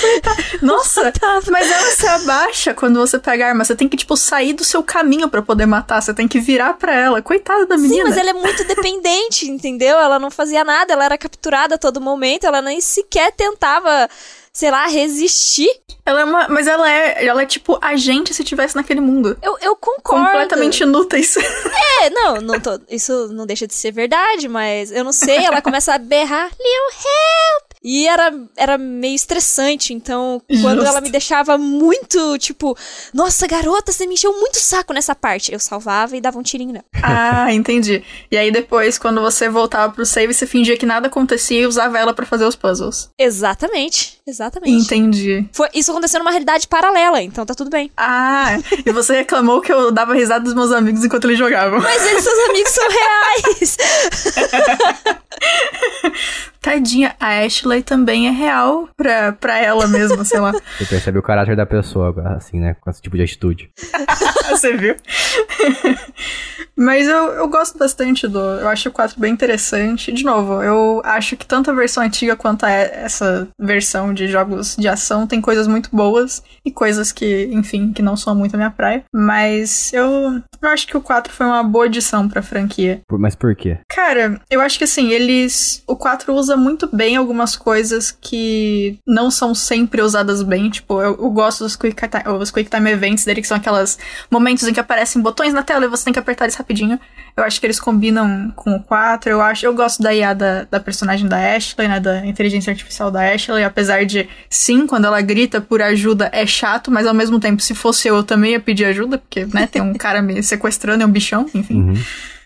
[0.00, 0.42] Coitada.
[0.60, 1.12] Nossa,
[1.50, 3.64] mas ela se abaixa quando você pega a arma.
[3.64, 6.02] Você tem que, tipo, sair do seu caminho pra poder matar.
[6.02, 7.22] Você tem que virar pra ela.
[7.22, 8.04] Coitada da menina.
[8.04, 9.98] Sim, mas ela é muito dependente, entendeu?
[9.98, 14.08] Ela não fazia nada, ela era capturada a todo momento, ela nem sequer tentava,
[14.54, 15.68] sei lá, resistir.
[16.06, 16.48] Ela é uma.
[16.48, 17.26] Mas ela é.
[17.26, 19.36] Ela é tipo a gente se tivesse naquele mundo.
[19.42, 20.24] Eu, eu concordo.
[20.26, 21.34] Completamente inúteis.
[22.02, 25.62] É, não, não tô, isso não deixa de ser verdade, mas eu não sei, ela
[25.62, 27.73] começa a berrar, Lil Help!
[27.84, 30.88] E era, era meio estressante, então quando Justo.
[30.88, 32.74] ela me deixava muito, tipo,
[33.12, 35.52] nossa, garota, você me encheu muito saco nessa parte.
[35.52, 36.84] Eu salvava e dava um tirinho nela.
[37.02, 38.02] ah, entendi.
[38.30, 41.98] E aí depois, quando você voltava pro save, você fingia que nada acontecia e usava
[41.98, 43.10] ela pra fazer os puzzles.
[43.18, 44.72] Exatamente, exatamente.
[44.84, 45.46] Entendi.
[45.52, 47.90] Foi, isso aconteceu numa realidade paralela, então tá tudo bem.
[47.96, 51.80] Ah, e você reclamou que eu dava risada dos meus amigos enquanto eles jogavam.
[51.80, 53.76] Mas eles, seus amigos, são reais.
[56.60, 60.52] Tadinha, a Ashley também é real pra, pra ela mesma, sei lá.
[60.78, 62.74] Você percebe o caráter da pessoa, assim, né?
[62.80, 63.70] Com esse tipo de atitude.
[64.48, 64.96] Você viu?
[66.76, 68.38] Mas eu, eu gosto bastante do.
[68.38, 70.12] Eu acho o 4 bem interessante.
[70.12, 74.88] De novo, eu acho que tanto a versão antiga quanto essa versão de jogos de
[74.88, 78.70] ação tem coisas muito boas e coisas que, enfim, que não são muito a minha
[78.70, 79.04] praia.
[79.14, 83.00] Mas eu, eu acho que o 4 foi uma boa adição pra franquia.
[83.10, 83.78] Mas por quê?
[83.88, 85.82] Cara, eu acho que assim, eles.
[85.86, 90.70] O 4 usa muito bem algumas coisas que não são sempre usadas bem.
[90.70, 93.98] Tipo, eu, eu gosto dos quick, Time, os quick Time Events dele, que são aquelas
[94.30, 96.98] momentos em que aparecem botões na tela e você tem que apertar eles rapidinho.
[97.36, 99.30] Eu acho que eles combinam com o 4.
[99.30, 99.66] Eu acho.
[99.66, 102.00] Eu gosto da IA da, da personagem da Ashley, né?
[102.00, 103.64] Da inteligência artificial da Ashley.
[103.64, 107.74] Apesar de, sim, quando ela grita por ajuda é chato, mas ao mesmo tempo, se
[107.74, 111.06] fosse eu, eu também ia pedir ajuda, porque, né, tem um cara me sequestrando, é
[111.06, 111.74] um bichão, enfim.
[111.74, 111.94] Uhum.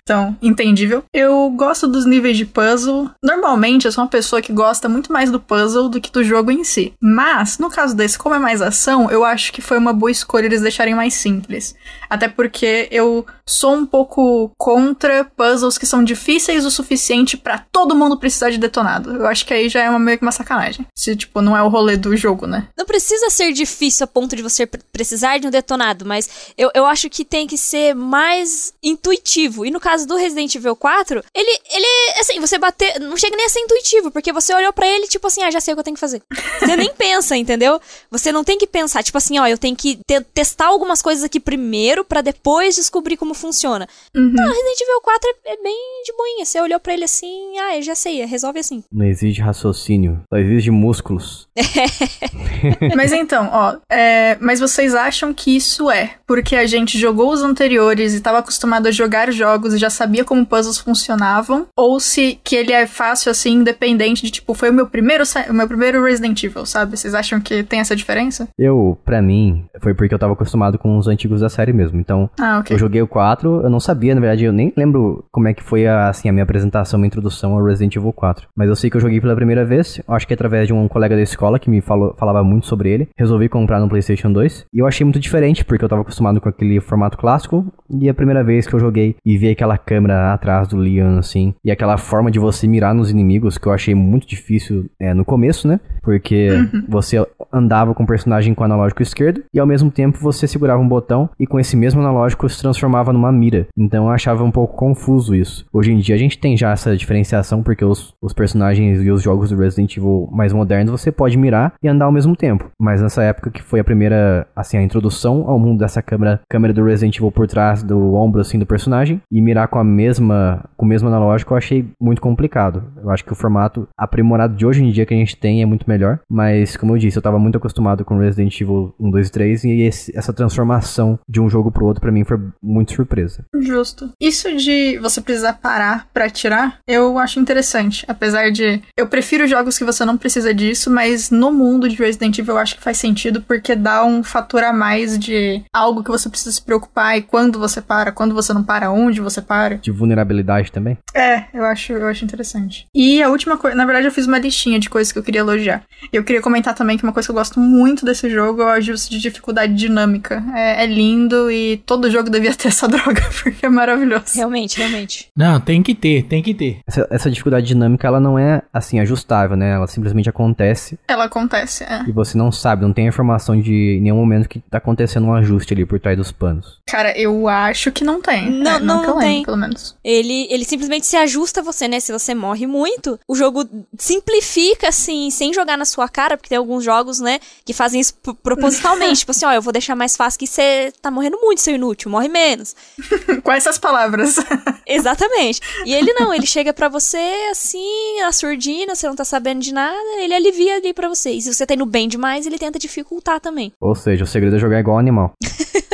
[0.08, 1.04] Então, entendível.
[1.12, 3.10] Eu gosto dos níveis de puzzle.
[3.22, 6.50] Normalmente, eu sou uma pessoa que gosta muito mais do puzzle do que do jogo
[6.50, 6.94] em si.
[6.98, 10.46] Mas, no caso desse, como é mais ação, eu acho que foi uma boa escolha
[10.46, 11.74] eles deixarem mais simples.
[12.08, 17.94] Até porque eu sou um pouco contra puzzles que são difíceis o suficiente pra todo
[17.94, 19.14] mundo precisar de detonado.
[19.14, 20.86] Eu acho que aí já é uma, meio que uma sacanagem.
[20.96, 22.66] Se, tipo, não é o rolê do jogo, né?
[22.78, 26.70] Não precisa ser difícil a ponto de você pre- precisar de um detonado, mas eu,
[26.74, 29.66] eu acho que tem que ser mais intuitivo.
[29.66, 32.98] E no caso do Resident Evil 4, ele, ele, assim, você bater.
[33.00, 35.60] Não chega nem a ser intuitivo, porque você olhou pra ele, tipo assim, ah, já
[35.60, 36.22] sei o que eu tenho que fazer.
[36.58, 37.80] Você nem pensa, entendeu?
[38.10, 41.22] Você não tem que pensar, tipo assim, ó, eu tenho que te- testar algumas coisas
[41.24, 43.88] aqui primeiro pra depois descobrir como funciona.
[44.14, 44.32] Uhum.
[44.34, 46.44] Não, Resident Evil 4 é, é bem de boinha.
[46.44, 48.82] Você olhou pra ele assim, ah, eu já sei, resolve assim.
[48.92, 51.46] Não exige raciocínio, só exige músculos.
[52.96, 57.42] Mas então, ó, é, mas vocês acham que isso é porque a gente jogou os
[57.42, 62.56] anteriores e tava acostumado a jogar jogos já sabia como puzzles funcionavam, ou se que
[62.56, 66.42] ele é fácil assim, independente de tipo, foi o meu primeiro, o meu primeiro Resident
[66.42, 66.96] Evil, sabe?
[66.96, 68.48] Vocês acham que tem essa diferença?
[68.58, 72.00] Eu, para mim, foi porque eu tava acostumado com os antigos da série mesmo.
[72.00, 72.74] Então, ah, okay.
[72.74, 75.62] eu joguei o 4, eu não sabia, na verdade, eu nem lembro como é que
[75.62, 78.48] foi a, assim, a minha apresentação, a minha introdução ao Resident Evil 4.
[78.56, 81.16] Mas eu sei que eu joguei pela primeira vez, acho que através de um colega
[81.16, 83.08] da escola que me falou, falava muito sobre ele.
[83.16, 86.48] Resolvi comprar no PlayStation 2 e eu achei muito diferente, porque eu tava acostumado com
[86.48, 90.68] aquele formato clássico e a primeira vez que eu joguei e vi aquela câmera atrás
[90.68, 94.26] do Leon, assim, e aquela forma de você mirar nos inimigos que eu achei muito
[94.26, 95.80] difícil é, no começo, né?
[96.02, 96.84] Porque uhum.
[96.88, 100.80] você andava com o personagem com o analógico esquerdo e ao mesmo tempo você segurava
[100.80, 103.66] um botão e com esse mesmo analógico se transformava numa mira.
[103.76, 105.66] Então eu achava um pouco confuso isso.
[105.72, 109.22] Hoje em dia a gente tem já essa diferenciação porque os, os personagens e os
[109.22, 112.70] jogos do Resident Evil mais modernos você pode mirar e andar ao mesmo tempo.
[112.78, 116.74] Mas nessa época que foi a primeira, assim, a introdução ao mundo dessa câmera, câmera
[116.74, 120.64] do Resident Evil por trás do ombro assim do personagem e mirar com a mesma,
[120.76, 122.84] com o mesmo analógico eu achei muito complicado.
[123.02, 125.66] Eu acho que o formato aprimorado de hoje em dia que a gente tem é
[125.66, 129.28] muito melhor, mas como eu disse, eu tava muito acostumado com Resident Evil 1, 2
[129.28, 132.92] e 3 e esse, essa transformação de um jogo pro outro para mim foi muito
[132.92, 133.44] surpresa.
[133.58, 134.10] Justo.
[134.20, 139.78] Isso de você precisar parar para atirar, eu acho interessante, apesar de eu prefiro jogos
[139.78, 142.98] que você não precisa disso, mas no mundo de Resident Evil eu acho que faz
[142.98, 147.22] sentido porque dá um fator a mais de algo que você precisa se preocupar e
[147.22, 149.76] quando você para, quando você não para, onde você para.
[149.76, 150.98] De vulnerabilidade também?
[151.14, 152.86] É, eu acho, eu acho interessante.
[152.94, 155.40] E a última coisa, na verdade eu fiz uma listinha de coisas que eu queria
[155.40, 155.82] elogiar.
[156.12, 158.66] E eu queria comentar também que uma coisa que eu gosto muito desse jogo é
[158.66, 160.44] o ajuste de dificuldade dinâmica.
[160.54, 164.34] É, é lindo e todo jogo devia ter essa droga, porque é maravilhoso.
[164.34, 165.28] Realmente, realmente.
[165.34, 166.80] Não, tem que ter, tem que ter.
[166.86, 169.72] Essa, essa dificuldade dinâmica, ela não é, assim, ajustável, né?
[169.72, 170.98] Ela simplesmente acontece.
[171.08, 172.04] Ela acontece, é.
[172.06, 175.72] E você não sabe, não tem informação de nenhum momento que tá acontecendo um ajuste
[175.72, 176.80] ali por trás dos panos.
[176.86, 178.50] Cara, eu acho que não tem.
[178.50, 179.37] Não, é, não, não tem.
[179.44, 179.96] Pelo menos.
[180.04, 182.00] Ele, ele simplesmente se ajusta a você, né?
[182.00, 183.64] Se você morre muito, o jogo
[183.98, 188.14] simplifica, assim, sem jogar na sua cara, porque tem alguns jogos, né, que fazem isso
[188.42, 189.20] propositalmente.
[189.20, 192.10] tipo assim, ó, eu vou deixar mais fácil que você tá morrendo muito, seu inútil,
[192.10, 192.74] morre menos.
[193.42, 194.36] Com essas palavras.
[194.86, 195.60] Exatamente.
[195.84, 199.72] E ele não, ele chega para você assim, a surdina, você não tá sabendo de
[199.72, 201.30] nada, ele alivia ali para você.
[201.30, 203.72] E se você tá indo bem demais, ele tenta dificultar também.
[203.80, 205.32] Ou seja, o segredo é jogar igual animal.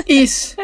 [0.06, 0.54] Isso.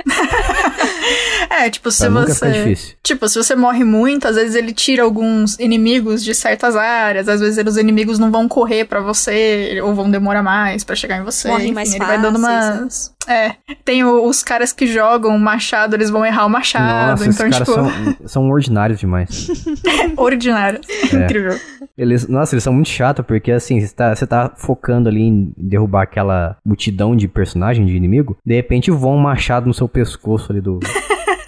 [1.50, 2.76] é, tipo, se pra você.
[3.02, 7.40] Tipo, se você morre muito, às vezes ele tira alguns inimigos de certas áreas, às
[7.40, 11.24] vezes os inimigos não vão correr para você, ou vão demorar mais para chegar em
[11.24, 11.48] você.
[11.48, 13.12] Morrem mais ele fácil, vai dando umas.
[13.28, 13.54] É.
[13.84, 17.10] Tem o, os caras que jogam machado, eles vão errar o machado.
[17.10, 17.72] Nossa, então, esses tipo.
[17.72, 19.48] São, são ordinários demais.
[20.16, 20.86] ordinários.
[21.12, 21.24] É.
[21.24, 21.58] Incrível.
[21.96, 25.52] Eles, nossa, eles são muito chatos, porque assim, você tá, você tá focando ali em
[25.56, 30.50] derrubar aquela multidão de personagens, de inimigo, de repente voa um machado no seu pescoço
[30.50, 30.80] ali do.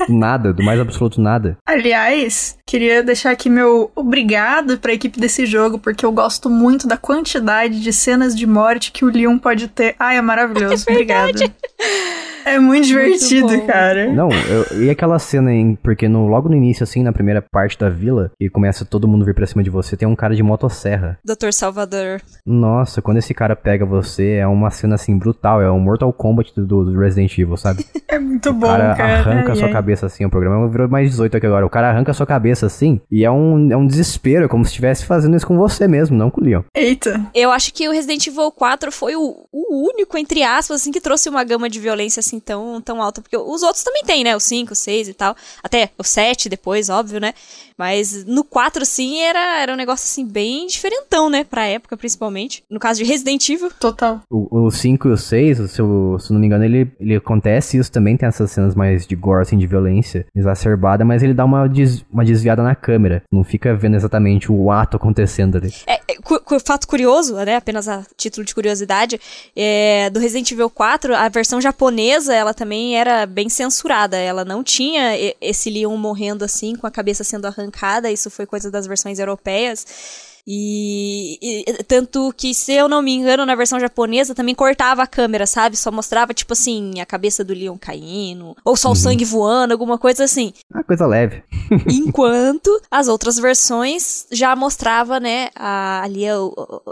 [0.06, 1.56] Do nada, do mais absoluto nada.
[1.66, 6.96] Aliás, queria deixar aqui meu obrigado pra equipe desse jogo, porque eu gosto muito da
[6.96, 9.94] quantidade de cenas de morte que o Leon pode ter.
[9.98, 10.84] Ai, é maravilhoso.
[10.88, 11.52] É Obrigada.
[12.44, 14.12] É muito divertido, muito cara.
[14.12, 17.78] Não, eu, e aquela cena, em, porque no, logo no início, assim, na primeira parte
[17.78, 20.42] da vila, que começa todo mundo vir pra cima de você, tem um cara de
[20.42, 21.18] motosserra.
[21.24, 21.52] Dr.
[21.52, 22.20] Salvador.
[22.44, 26.52] Nossa, quando esse cara pega você, é uma cena assim brutal, é um Mortal Kombat
[26.56, 27.84] do, do Resident Evil, sabe?
[28.12, 28.94] É muito o bom, cara.
[28.94, 29.18] cara.
[29.20, 31.64] arranca a sua cabeça assim, o programa virou mais 18 aqui agora.
[31.64, 34.66] O cara arranca a sua cabeça assim, e é um, é um desespero, é como
[34.66, 36.60] se estivesse fazendo isso com você mesmo, não com o Leon.
[36.76, 37.24] Eita.
[37.34, 41.00] Eu acho que o Resident Evil 4 foi o, o único, entre aspas, assim, que
[41.00, 44.34] trouxe uma gama de violência assim tão, tão alta, porque os outros também tem, né?
[44.36, 45.36] O 5, o 6 e tal.
[45.62, 47.34] Até o 7 depois, óbvio, né?
[47.76, 51.44] Mas no 4, sim, era, era um negócio, assim, bem diferentão, né?
[51.44, 52.62] Pra época, principalmente.
[52.70, 53.70] No caso de Resident Evil.
[53.80, 54.20] Total.
[54.30, 57.16] O, o 5 e o 6, se, eu, se eu não me engano, ele, ele
[57.16, 61.34] acontece isso também, tem essas cenas mais de gore, assim, de violência exacerbada, mas ele
[61.34, 63.22] dá uma, des, uma desviada na câmera.
[63.32, 65.72] Não fica vendo exatamente o ato acontecendo ali.
[65.86, 67.56] É, é cu, cu, fato curioso, né?
[67.56, 69.20] Apenas a título de curiosidade,
[69.56, 74.16] é, do Resident Evil 4, a versão japonesa, ela também era bem censurada.
[74.16, 78.10] Ela não tinha esse Leon morrendo assim, com a cabeça sendo arrancada.
[78.10, 80.31] Isso foi coisa das versões europeias.
[80.46, 85.06] E, e, tanto que, se eu não me engano, na versão japonesa também cortava a
[85.06, 85.76] câmera, sabe?
[85.76, 88.92] Só mostrava, tipo assim, a cabeça do Leon caindo, ou só uhum.
[88.92, 90.52] o sangue voando, alguma coisa assim.
[90.72, 91.42] Ah, coisa leve.
[91.88, 96.22] Enquanto as outras versões já mostrava, né, a, ali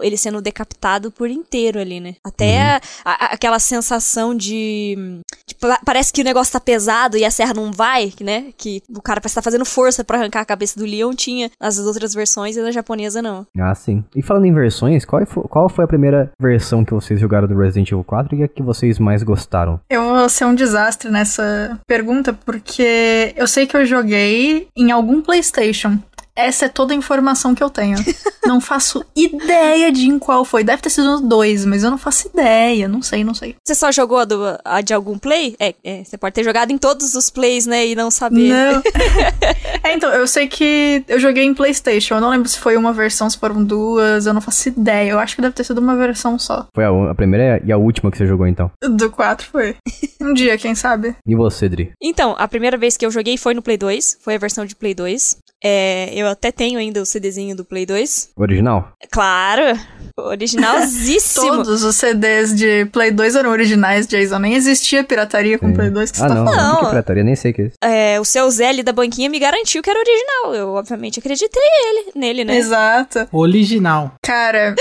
[0.01, 2.15] ele sendo decapitado por inteiro ali, né?
[2.23, 2.81] Até uhum.
[3.05, 7.55] a, a, aquela sensação de, de, Parece que o negócio tá pesado e a serra
[7.55, 8.53] não vai, né?
[8.57, 11.51] Que o cara parece estar tá fazendo força para arrancar a cabeça do Leon, tinha
[11.59, 13.40] nas outras versões e na japonesa não.
[13.59, 14.05] Ah, sim.
[14.15, 17.57] E falando em versões, qual foi, qual foi a primeira versão que vocês jogaram do
[17.57, 19.81] Resident Evil 4 e a que vocês mais gostaram?
[19.89, 25.23] Eu vou ser um desastre nessa pergunta, porque eu sei que eu joguei em algum
[25.23, 25.99] PlayStation.
[26.47, 27.97] Essa é toda a informação que eu tenho.
[28.47, 30.65] não faço ideia de em qual foi.
[30.65, 32.89] Deve ter sido no 2, mas eu não faço ideia.
[32.89, 33.55] Não sei, não sei.
[33.65, 35.55] Você só jogou a, do, a de algum play?
[35.59, 37.87] É, é, você pode ter jogado em todos os plays, né?
[37.87, 38.49] E não saber.
[38.49, 38.83] Não.
[39.85, 42.15] é, então, eu sei que eu joguei em PlayStation.
[42.15, 44.27] Eu não lembro se foi uma versão, se foram duas.
[44.27, 45.11] Eu não faço ideia.
[45.11, 46.67] Eu acho que deve ter sido uma versão só.
[46.75, 48.71] Foi a, a primeira e a última que você jogou, então?
[48.83, 49.77] Do 4 foi.
[50.21, 51.17] Um dia, quem sabe?
[51.27, 51.93] E você, Dri?
[52.01, 54.19] Então, a primeira vez que eu joguei foi no Play 2.
[54.21, 55.39] Foi a versão de Play 2.
[55.63, 58.31] É, eu até tenho ainda o CDzinho do Play 2.
[58.37, 58.93] Original?
[59.11, 59.79] Claro!
[60.17, 61.47] Originalzíssimo.
[61.65, 64.39] Todos os CDs de Play 2 eram originais, Jason.
[64.39, 65.75] Nem existia pirataria com Sim.
[65.75, 66.63] Play 2 que você ah, tá não, falando.
[66.63, 66.81] não.
[66.81, 67.77] Que pirataria, nem sei o que é isso.
[67.83, 70.55] É, o seu Zé da banquinha me garantiu que era original.
[70.55, 72.57] Eu, obviamente, acreditei ele, nele, né?
[72.57, 73.29] Exato.
[73.33, 74.15] Original.
[74.23, 74.75] Cara,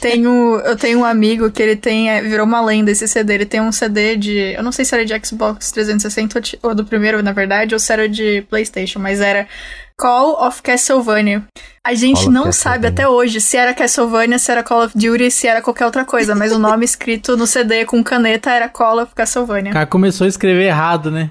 [0.00, 3.34] tenho, eu tenho um amigo que ele tem, é, virou uma lenda esse CD.
[3.34, 6.58] Ele tem um CD de, eu não sei se era de Xbox 360 ou, de-
[6.62, 9.48] ou do primeiro, na verdade, ou se era de PlayStation, mas era
[9.96, 11.44] Call of Castlevania.
[11.84, 15.30] A gente Call não sabe até hoje se era Castlevania, se era Call of Duty,
[15.30, 19.02] se era qualquer outra coisa, mas o nome escrito no CD com caneta era Call
[19.02, 19.72] of O Castlevania.
[19.72, 21.30] cara começou a escrever errado, né?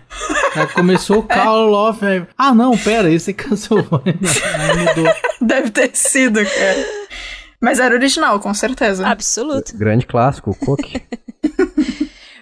[0.49, 2.05] O cara começou o Call of.
[2.05, 4.15] aí, Ah, não, pera, esse é Castlevania.
[4.59, 5.13] Aí mudou.
[5.41, 6.85] Deve ter sido, cara.
[7.61, 9.07] Mas era original, com certeza.
[9.07, 9.77] Absoluto.
[9.77, 10.95] Grande clássico, o Cook.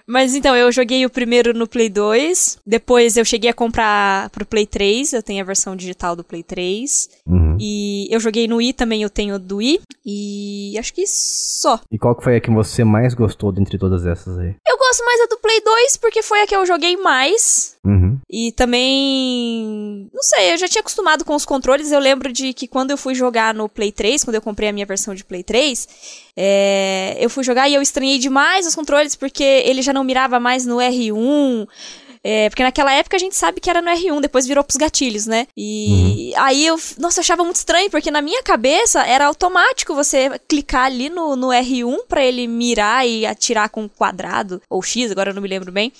[0.09, 2.57] Mas então, eu joguei o primeiro no Play 2.
[2.65, 5.13] Depois eu cheguei a comprar pro Play 3.
[5.13, 7.07] Eu tenho a versão digital do Play 3.
[7.27, 7.55] Uhum.
[7.59, 9.81] E eu joguei no Wii também, eu tenho do Wii.
[10.03, 11.79] E acho que só.
[11.91, 14.55] E qual que foi a que você mais gostou dentre todas essas aí?
[14.67, 17.75] Eu gosto mais da do Play 2 porque foi a que eu joguei mais.
[17.85, 18.17] Uhum.
[18.27, 20.09] E também.
[20.11, 21.91] Não sei, eu já tinha acostumado com os controles.
[21.91, 24.73] Eu lembro de que quando eu fui jogar no Play 3, quando eu comprei a
[24.73, 25.87] minha versão de Play 3,
[26.41, 30.39] é, eu fui jogar e eu estranhei demais os controles porque ele já não mirava
[30.39, 31.67] mais no R1.
[32.21, 35.25] É, porque naquela época a gente sabe que era no R1, depois virou pros gatilhos,
[35.25, 35.47] né?
[35.55, 40.29] E aí eu, nossa, eu achava muito estranho, porque na minha cabeça era automático você
[40.47, 45.31] clicar ali no, no R1 pra ele mirar e atirar com quadrado, ou X, agora
[45.31, 45.93] eu não me lembro bem.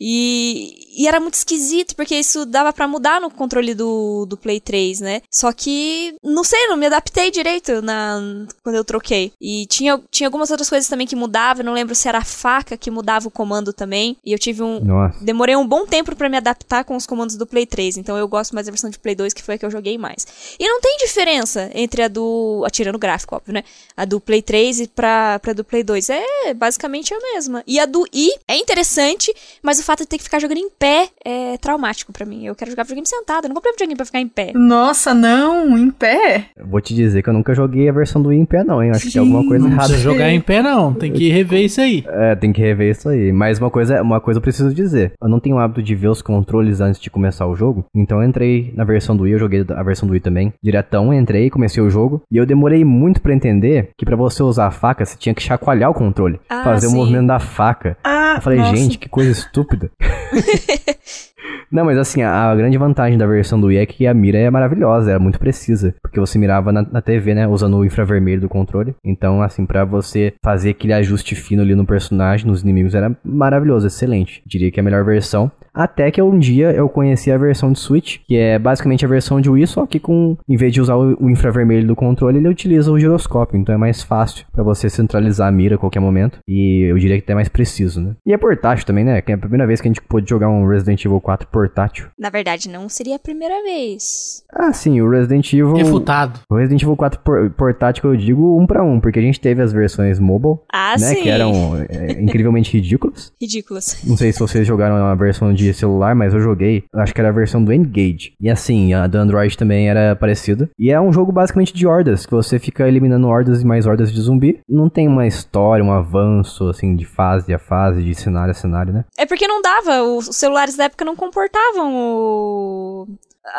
[0.00, 4.60] E, e era muito esquisito, porque isso dava pra mudar no controle do, do Play
[4.60, 5.22] 3, né?
[5.30, 8.20] Só que, não sei, não me adaptei direito na,
[8.62, 9.32] quando eu troquei.
[9.40, 12.76] E tinha, tinha algumas outras coisas também que mudavam, não lembro se era a faca
[12.76, 14.16] que mudava o comando também.
[14.24, 15.18] E eu tive um, Nossa.
[15.20, 18.28] Demorei um bom tempo pra me adaptar com os comandos do Play 3, então eu
[18.28, 20.26] gosto mais da versão de Play 2, que foi a que eu joguei mais.
[20.58, 22.62] E não tem diferença entre a do.
[22.66, 23.64] Atirando o gráfico, óbvio, né?
[23.96, 26.10] A do Play 3 e pra, pra do Play 2.
[26.10, 27.62] É basicamente a mesma.
[27.66, 30.68] E a do I é interessante, mas o fato de ter que ficar jogando em
[30.68, 32.44] pé é traumático pra mim.
[32.44, 34.52] Eu quero jogar videogame sentado, eu não comprei videogame pra ficar em pé.
[34.54, 36.50] Nossa, não, em pé?
[36.56, 38.82] Eu Vou te dizer que eu nunca joguei a versão do Wii em pé, não,
[38.82, 38.90] hein?
[38.90, 39.88] Acho que tem alguma coisa Não errada.
[39.88, 40.92] precisa jogar em pé, não.
[40.92, 42.04] Tem que rever isso aí.
[42.06, 43.32] É, tem que rever isso aí.
[43.32, 45.12] Mas uma coisa, uma coisa eu preciso dizer.
[45.22, 47.86] Eu não tenho o hábito de ver os controles antes de começar o jogo.
[47.94, 50.52] Então eu entrei na versão do Wii, eu joguei a versão do Wii também.
[50.62, 52.20] Diretão, entrei, comecei o jogo.
[52.30, 55.42] E eu demorei muito pra entender que pra você usar a faca, você tinha que
[55.42, 56.38] chacoalhar o controle.
[56.50, 56.96] Ah, fazer o sim.
[56.96, 57.96] movimento da faca.
[58.04, 58.76] Ah, Eu falei, nossa.
[58.76, 59.77] gente, que coisa estúpida.
[59.78, 60.98] 嘿嘿嘿。
[61.70, 64.38] Não, mas assim, a, a grande vantagem da versão do Wii é que a mira
[64.38, 65.94] é maravilhosa, era muito precisa.
[66.02, 67.46] Porque você mirava na, na TV, né?
[67.46, 68.94] Usando o infravermelho do controle.
[69.04, 73.86] Então, assim, pra você fazer aquele ajuste fino ali no personagem, nos inimigos, era maravilhoso,
[73.86, 74.42] excelente.
[74.46, 75.50] Diria que é a melhor versão.
[75.78, 79.40] Até que um dia eu conheci a versão de Switch, que é basicamente a versão
[79.40, 82.48] de Wii, só que com, em vez de usar o, o infravermelho do controle, ele
[82.48, 83.56] utiliza o giroscópio.
[83.56, 86.40] Então é mais fácil pra você centralizar a mira a qualquer momento.
[86.48, 88.16] E eu diria que até mais preciso, né?
[88.26, 89.22] E é portátil também, né?
[89.22, 92.08] Que é a primeira vez que a gente pôde jogar um Resident Evil 4 portátil.
[92.18, 94.42] Na verdade, não seria a primeira vez.
[94.52, 95.74] Ah, sim, o Resident Evil.
[95.74, 96.40] Refutado.
[96.50, 99.40] O Resident Evil 4 por- portátil que eu digo um pra um, porque a gente
[99.40, 101.06] teve as versões mobile, Ah, né?
[101.14, 101.22] sim.
[101.22, 101.52] Que eram
[101.88, 103.32] é, incrivelmente ridículas.
[103.40, 104.02] Ridículas.
[104.04, 106.84] Não sei se vocês jogaram a versão de celular, mas eu joguei.
[106.94, 108.32] Acho que era a versão do Engage.
[108.40, 110.68] E assim, a do Android também era parecida.
[110.78, 114.12] E é um jogo basicamente de hordas, que você fica eliminando hordas e mais hordas
[114.12, 114.60] de zumbi.
[114.68, 118.92] Não tem uma história, um avanço, assim, de fase a fase, de cenário a cenário,
[118.92, 119.04] né?
[119.16, 123.06] É porque não dava, os os celulares da época não comportavam o...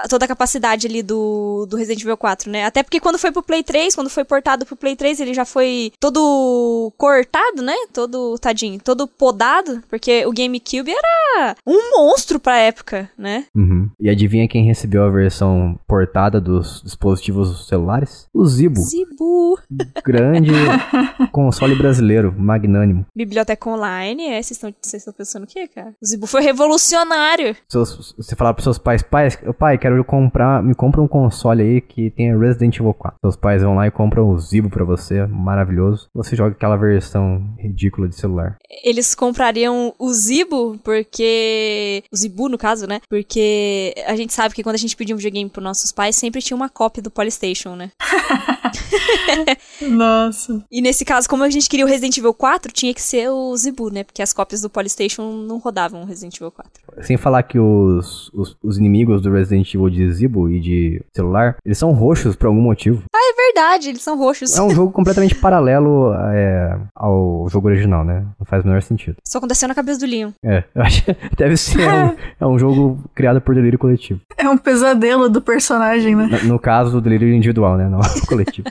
[0.10, 2.66] toda a capacidade ali do, do Resident Evil 4, né?
[2.66, 5.46] Até porque quando foi pro Play 3, quando foi portado pro Play 3, ele já
[5.46, 7.76] foi todo cortado, né?
[7.94, 13.46] Todo, tadinho, todo podado, porque o GameCube era um monstro pra época, né?
[13.56, 13.90] Uhum.
[14.00, 18.28] E adivinha quem recebeu a versão portada dos dispositivos celulares?
[18.34, 18.82] O Zibo.
[18.82, 19.60] Zibu.
[20.06, 20.52] Grande
[21.32, 23.06] console brasileiro, magnânimo.
[23.16, 25.94] Biblioteca online, é, vocês estão pensando o quê, cara?
[26.02, 27.56] O Zibu foi revolucionário.
[27.68, 31.82] Seus, você falar pros seus pais, pai, pai, quero comprar, me compra um console aí
[31.82, 33.18] que tenha Resident Evil 4.
[33.24, 36.08] Seus pais vão lá e compram o Zibo pra você, maravilhoso.
[36.14, 38.58] Você joga aquela versão ridícula de celular.
[38.84, 42.04] Eles comprariam o Zibo, porque.
[42.12, 43.00] O Zibu, no caso, né?
[43.10, 46.42] Porque a gente sabe que quando a gente pedia um videogame pros nossos pais, sempre
[46.42, 47.92] tinha uma cópia do Polystation, né?
[49.82, 50.64] Nossa.
[50.72, 53.56] E nesse caso, como a gente queria o Resident Evil 4, tinha que ser o
[53.56, 54.04] Zibu, né?
[54.04, 56.72] Porque as cópias do Polystation não rodavam o Resident Evil 4.
[57.02, 61.58] Sem falar que os, os, os inimigos do Resident Evil de Zibo e de celular,
[61.66, 63.04] eles são roxos por algum motivo.
[63.14, 64.58] É verdade, eles são roxos.
[64.58, 68.26] É um jogo completamente paralelo é, ao jogo original, né?
[68.40, 69.18] Não faz o menor sentido.
[69.26, 70.32] Isso aconteceu na cabeça do Leon.
[70.44, 74.20] É, eu acho que deve ser um, é um jogo criado por delírio coletivo.
[74.38, 76.28] É um pesadelo do personagem, né?
[76.44, 77.88] No, no caso do delírio individual, né?
[77.90, 78.68] Não coletivo.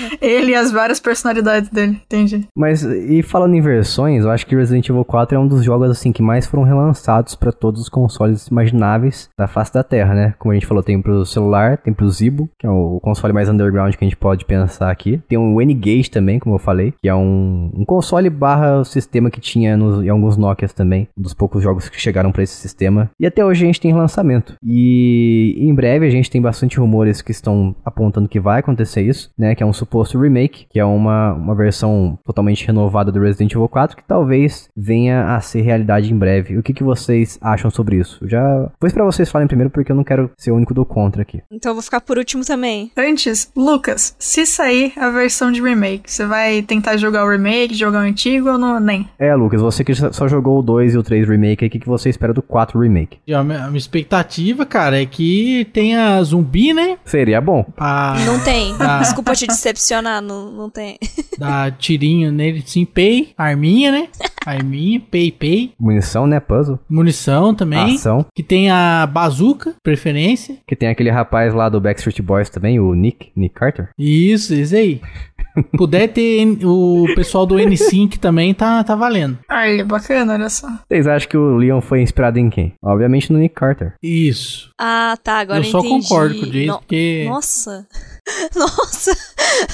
[0.20, 2.46] Ele e as várias personalidades dele, entendi.
[2.54, 5.90] Mas, e falando em versões, eu acho que Resident Evil 4 é um dos jogos,
[5.90, 10.34] assim, que mais foram relançados pra todos os consoles imagináveis da face da Terra, né?
[10.38, 13.48] Como a gente falou, tem pro celular, tem pro Zibo, que é o console mais
[13.48, 15.20] underground que a gente pode pensar aqui.
[15.28, 19.40] Tem o N-Gage também, como eu falei, que é um, um console barra sistema que
[19.40, 23.10] tinha nos, em alguns Nokias também, um dos poucos jogos que chegaram pra esse sistema.
[23.18, 24.54] E até hoje a gente tem lançamento.
[24.62, 29.30] E em breve a gente tem bastante rumores que estão apontando que vai acontecer isso,
[29.38, 29.54] né?
[29.54, 33.68] Que é um suposto remake, que é uma, uma versão totalmente renovada do Resident Evil
[33.68, 36.58] 4, que talvez venha a ser realidade em breve.
[36.58, 38.18] O que, que vocês acham sobre isso?
[38.20, 40.84] Eu já vou para vocês falarem primeiro, porque eu não quero ser o único do
[40.84, 41.42] contra aqui.
[41.50, 42.90] Então eu vou ficar por último também.
[42.96, 48.00] Antes, Lucas, se sair a versão de remake, você vai tentar jogar o remake, jogar
[48.00, 49.08] o antigo ou não, nem?
[49.18, 51.88] É, Lucas, você que só jogou o 2 e o 3 remake, o que, que
[51.88, 53.18] você espera do 4 remake?
[53.26, 56.98] E a minha, a minha expectativa, cara, é que tenha zumbi, né?
[57.04, 57.62] Seria bom.
[57.62, 58.74] Pra Não tem.
[58.80, 58.98] Ah.
[58.98, 59.77] Desculpa te decepcionar,
[60.22, 60.98] não, não tem.
[61.38, 64.08] dar tirinho nele, sim, pay, arminha, né?
[64.44, 65.72] Arminha, pay, pay.
[65.78, 66.40] Munição, né?
[66.40, 66.78] Puzzle.
[66.88, 67.94] Munição também.
[67.96, 68.24] Ação.
[68.34, 70.56] Que tem a bazuca, preferência.
[70.66, 73.90] Que tem aquele rapaz lá do Backstreet Boys também, o Nick, Nick Carter.
[73.98, 75.00] Isso, esse aí.
[75.76, 79.38] Puder ter o pessoal do N5 também, tá, tá valendo.
[79.50, 80.68] Olha, bacana, olha só.
[80.88, 82.74] Vocês acham que o Leon foi inspirado em quem?
[82.82, 83.94] Obviamente no Nick Carter.
[84.02, 84.70] Isso.
[84.78, 86.08] Ah, tá, agora eu eu só entendi.
[86.08, 87.26] concordo com o Jason, No- porque.
[87.28, 87.86] Nossa.
[88.54, 89.12] Nossa.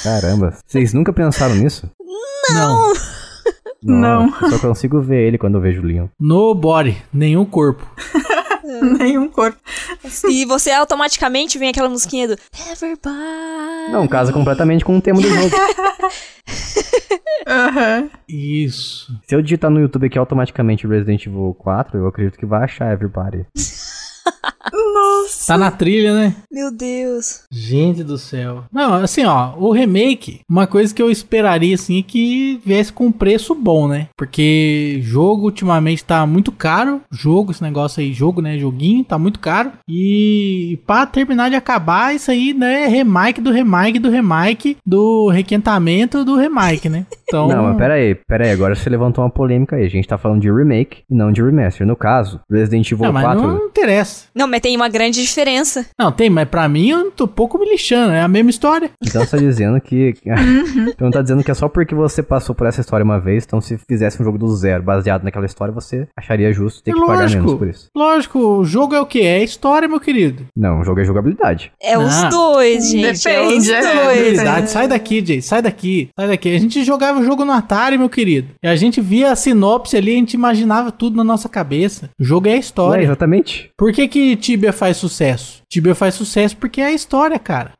[0.03, 0.55] Caramba.
[0.67, 1.91] Vocês nunca pensaram nisso?
[2.51, 2.93] Não.
[3.83, 4.35] Não.
[4.41, 6.09] Eu só consigo ver ele quando eu vejo o Leon.
[6.19, 7.87] No body, nenhum corpo.
[8.99, 9.59] Nenhum corpo.
[10.29, 12.37] E você automaticamente vem aquela musiquinha do
[12.73, 13.93] Everybody.
[13.93, 15.55] Não, casa completamente com o tema do jogo.
[17.47, 18.11] Aham.
[18.27, 19.13] Isso.
[19.29, 22.91] Se eu digitar no YouTube aqui automaticamente Resident Evil 4, eu acredito que vai achar
[22.93, 23.47] Everybody.
[24.73, 25.47] Nossa.
[25.53, 26.35] Tá na trilha, né?
[26.51, 27.43] Meu Deus.
[27.51, 28.65] Gente do céu.
[28.73, 33.07] Não, assim, ó, o remake, uma coisa que eu esperaria, assim, é que viesse com
[33.07, 34.09] um preço bom, né?
[34.17, 37.01] Porque jogo ultimamente tá muito caro.
[37.11, 38.59] Jogo, esse negócio aí, jogo, né?
[38.59, 39.73] Joguinho, tá muito caro.
[39.89, 42.85] E pra terminar de acabar, isso aí, né?
[42.85, 47.07] É remake do remake do remake do requentamento do remake, né?
[47.27, 47.49] Então.
[47.49, 49.87] Não, mas pera aí, pera aí, agora você levantou uma polêmica aí.
[49.87, 51.85] A gente tá falando de remake e não de remaster.
[51.85, 53.43] No caso, Resident Evil Não, mas 4.
[53.43, 54.14] não interessa.
[54.35, 55.87] Não, mas tem uma grande diferença.
[55.99, 58.91] Não, tem, mas pra mim eu tô pouco me lixando, é a mesma história.
[59.03, 60.15] Então você tá dizendo que.
[60.89, 63.61] então tá dizendo que é só porque você passou por essa história uma vez, então
[63.61, 67.01] se fizesse um jogo do zero baseado naquela história, você acharia justo ter É que
[67.01, 67.43] pagar lógico.
[67.45, 67.89] menos por isso.
[67.97, 69.21] Lógico, o jogo é o que?
[69.23, 70.47] É história, meu querido.
[70.57, 71.73] Não, o jogo é jogabilidade.
[71.83, 72.29] É os Ah.
[72.29, 73.29] dois, gente.
[73.29, 74.17] é os Depende, é, dois.
[74.19, 74.37] depende.
[74.37, 76.55] Verdade, sai daqui, Jay, sai daqui, sai daqui.
[76.55, 78.49] A gente jogava o jogo no Atari, meu querido.
[78.63, 82.11] E a gente via a sinopse ali, a gente imaginava tudo na nossa cabeça.
[82.19, 83.03] O jogo é a história.
[83.05, 83.71] exatamente.
[83.77, 85.63] Por que que Tibia faz sucesso?
[85.69, 87.73] Tibia faz sucesso porque é a história, cara.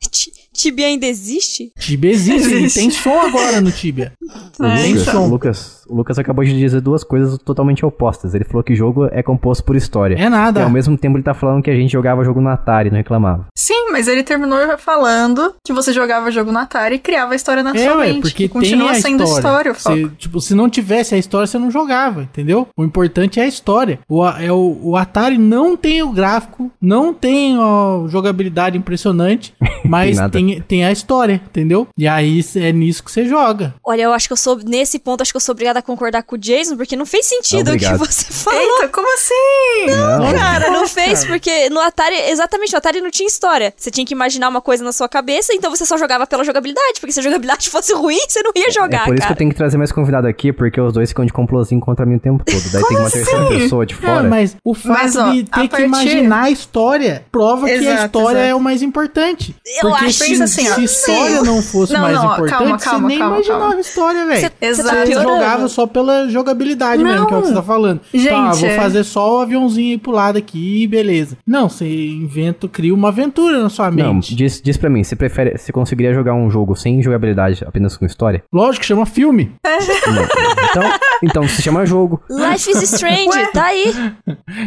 [0.55, 1.73] Ti- Tibia ainda existe?
[1.79, 2.81] Tibia existe, e Existe.
[2.81, 4.13] tem som agora no Tibia.
[4.63, 5.21] É, Tem Lucas, som.
[5.27, 8.35] o Lucas, o Lucas acabou de dizer duas coisas totalmente opostas.
[8.35, 10.15] Ele falou que jogo é composto por história.
[10.15, 10.63] É E nada.
[10.63, 13.47] ao mesmo tempo ele tá falando que a gente jogava jogo no Atari, não reclamava.
[13.57, 17.65] Sim, mas ele terminou falando que você jogava jogo no Atari e criava a história
[17.65, 18.21] na É, sua ué, mente.
[18.23, 19.41] porque que continua tem a sendo história.
[19.41, 19.97] história, o foco.
[19.97, 22.69] Você, tipo, se não tivesse a história, você não jogava, entendeu?
[22.77, 23.99] O importante é a história.
[24.09, 29.53] O, é o, o Atari não tem o gráfico, não tem a jogabilidade impressionante,
[29.85, 31.87] mas tem, tem, a história, entendeu?
[31.97, 33.75] E aí é nisso que você joga.
[33.85, 34.59] Olha, eu acho que eu sou.
[34.65, 37.27] Nesse ponto, acho que eu sou obrigada a concordar com o Jason, porque não fez
[37.27, 37.99] sentido o que Obrigado.
[37.99, 38.61] você falou.
[38.61, 39.87] Eita, como assim?
[39.97, 43.73] Não, Cara, não fez, porque no Atari, exatamente, o Atari não tinha história.
[43.77, 47.01] Você tinha que imaginar uma coisa na sua cabeça, então você só jogava pela jogabilidade,
[47.01, 49.27] porque se a jogabilidade fosse ruim, você não ia jogar, é por isso cara.
[49.29, 52.05] que eu tenho que trazer mais convidado aqui, porque os dois ficam de complozinho contra
[52.07, 52.63] mim o tempo todo.
[52.73, 54.23] Daí tem uma terceira pessoa de É, fora.
[54.29, 57.77] mas o fato Mas, ó, de ter que partir- imaginar a história prova que a
[57.77, 58.51] Exato, história exato.
[58.51, 59.55] é o mais importante.
[59.83, 62.79] Eu Porque acho se, isso assim, se história não fosse Não, mais não, importante, calma,
[62.79, 63.77] você calma, nem calma, imaginava calma.
[63.77, 64.41] a história, velho.
[64.41, 64.51] Você-
[64.83, 65.29] tá Você piorando.
[65.35, 68.01] jogava só pela jogabilidade mesmo, que é o que você tá falando.
[68.13, 71.37] Gente, tá, vou é- fazer só o aviãozinho aí pro lado aqui, beleza.
[71.47, 74.35] Não, você inventa, cria uma aventura na sua Não, mente.
[74.35, 75.57] diz, diz pra mim, você prefere.
[75.57, 78.43] Você conseguiria jogar um jogo sem jogabilidade, apenas com história?
[78.53, 79.53] Lógico, chama filme.
[79.65, 80.25] Não.
[80.71, 82.23] Então, então se chama jogo.
[82.29, 83.93] Life is Strange, tá aí.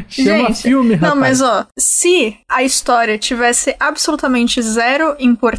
[0.07, 1.13] Chama Gente, filme, rapaz.
[1.13, 5.56] Não, mas ó, se a história tivesse absolutamente zero importância,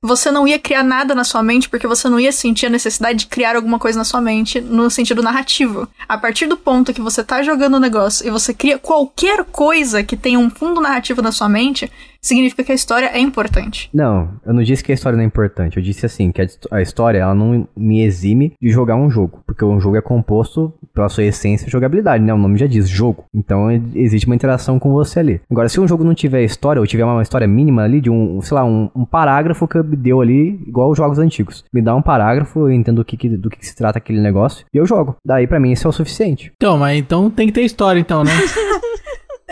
[0.00, 3.20] você não ia criar nada na sua mente porque você não ia sentir a necessidade
[3.20, 5.88] de criar alguma coisa na sua mente no sentido narrativo.
[6.08, 10.02] A partir do ponto que você tá jogando o negócio e você cria qualquer coisa
[10.02, 11.90] que tenha um fundo narrativo na sua mente,
[12.22, 13.90] significa que a história é importante.
[13.92, 15.76] Não, eu não disse que a história não é importante.
[15.76, 19.10] Eu disse assim, que a, hist- a história ela não me exime de jogar um
[19.10, 19.42] jogo.
[19.46, 22.32] Porque um jogo é composto pela sua essência jogabilidade, né?
[22.32, 23.24] O nome já diz jogo.
[23.34, 25.40] Então e- existe uma interação com você ali.
[25.50, 28.40] Agora, se um jogo não tiver história, ou tiver uma história mínima ali, de um,
[28.40, 31.64] sei lá, um, um parágrafo que me deu ali, igual os jogos antigos.
[31.72, 34.64] Me dá um parágrafo, eu entendo do que, que- do que se trata aquele negócio,
[34.72, 35.16] e eu jogo.
[35.24, 36.52] Daí, pra mim, isso é o suficiente.
[36.56, 38.30] Então, mas então tem que ter história, então, né?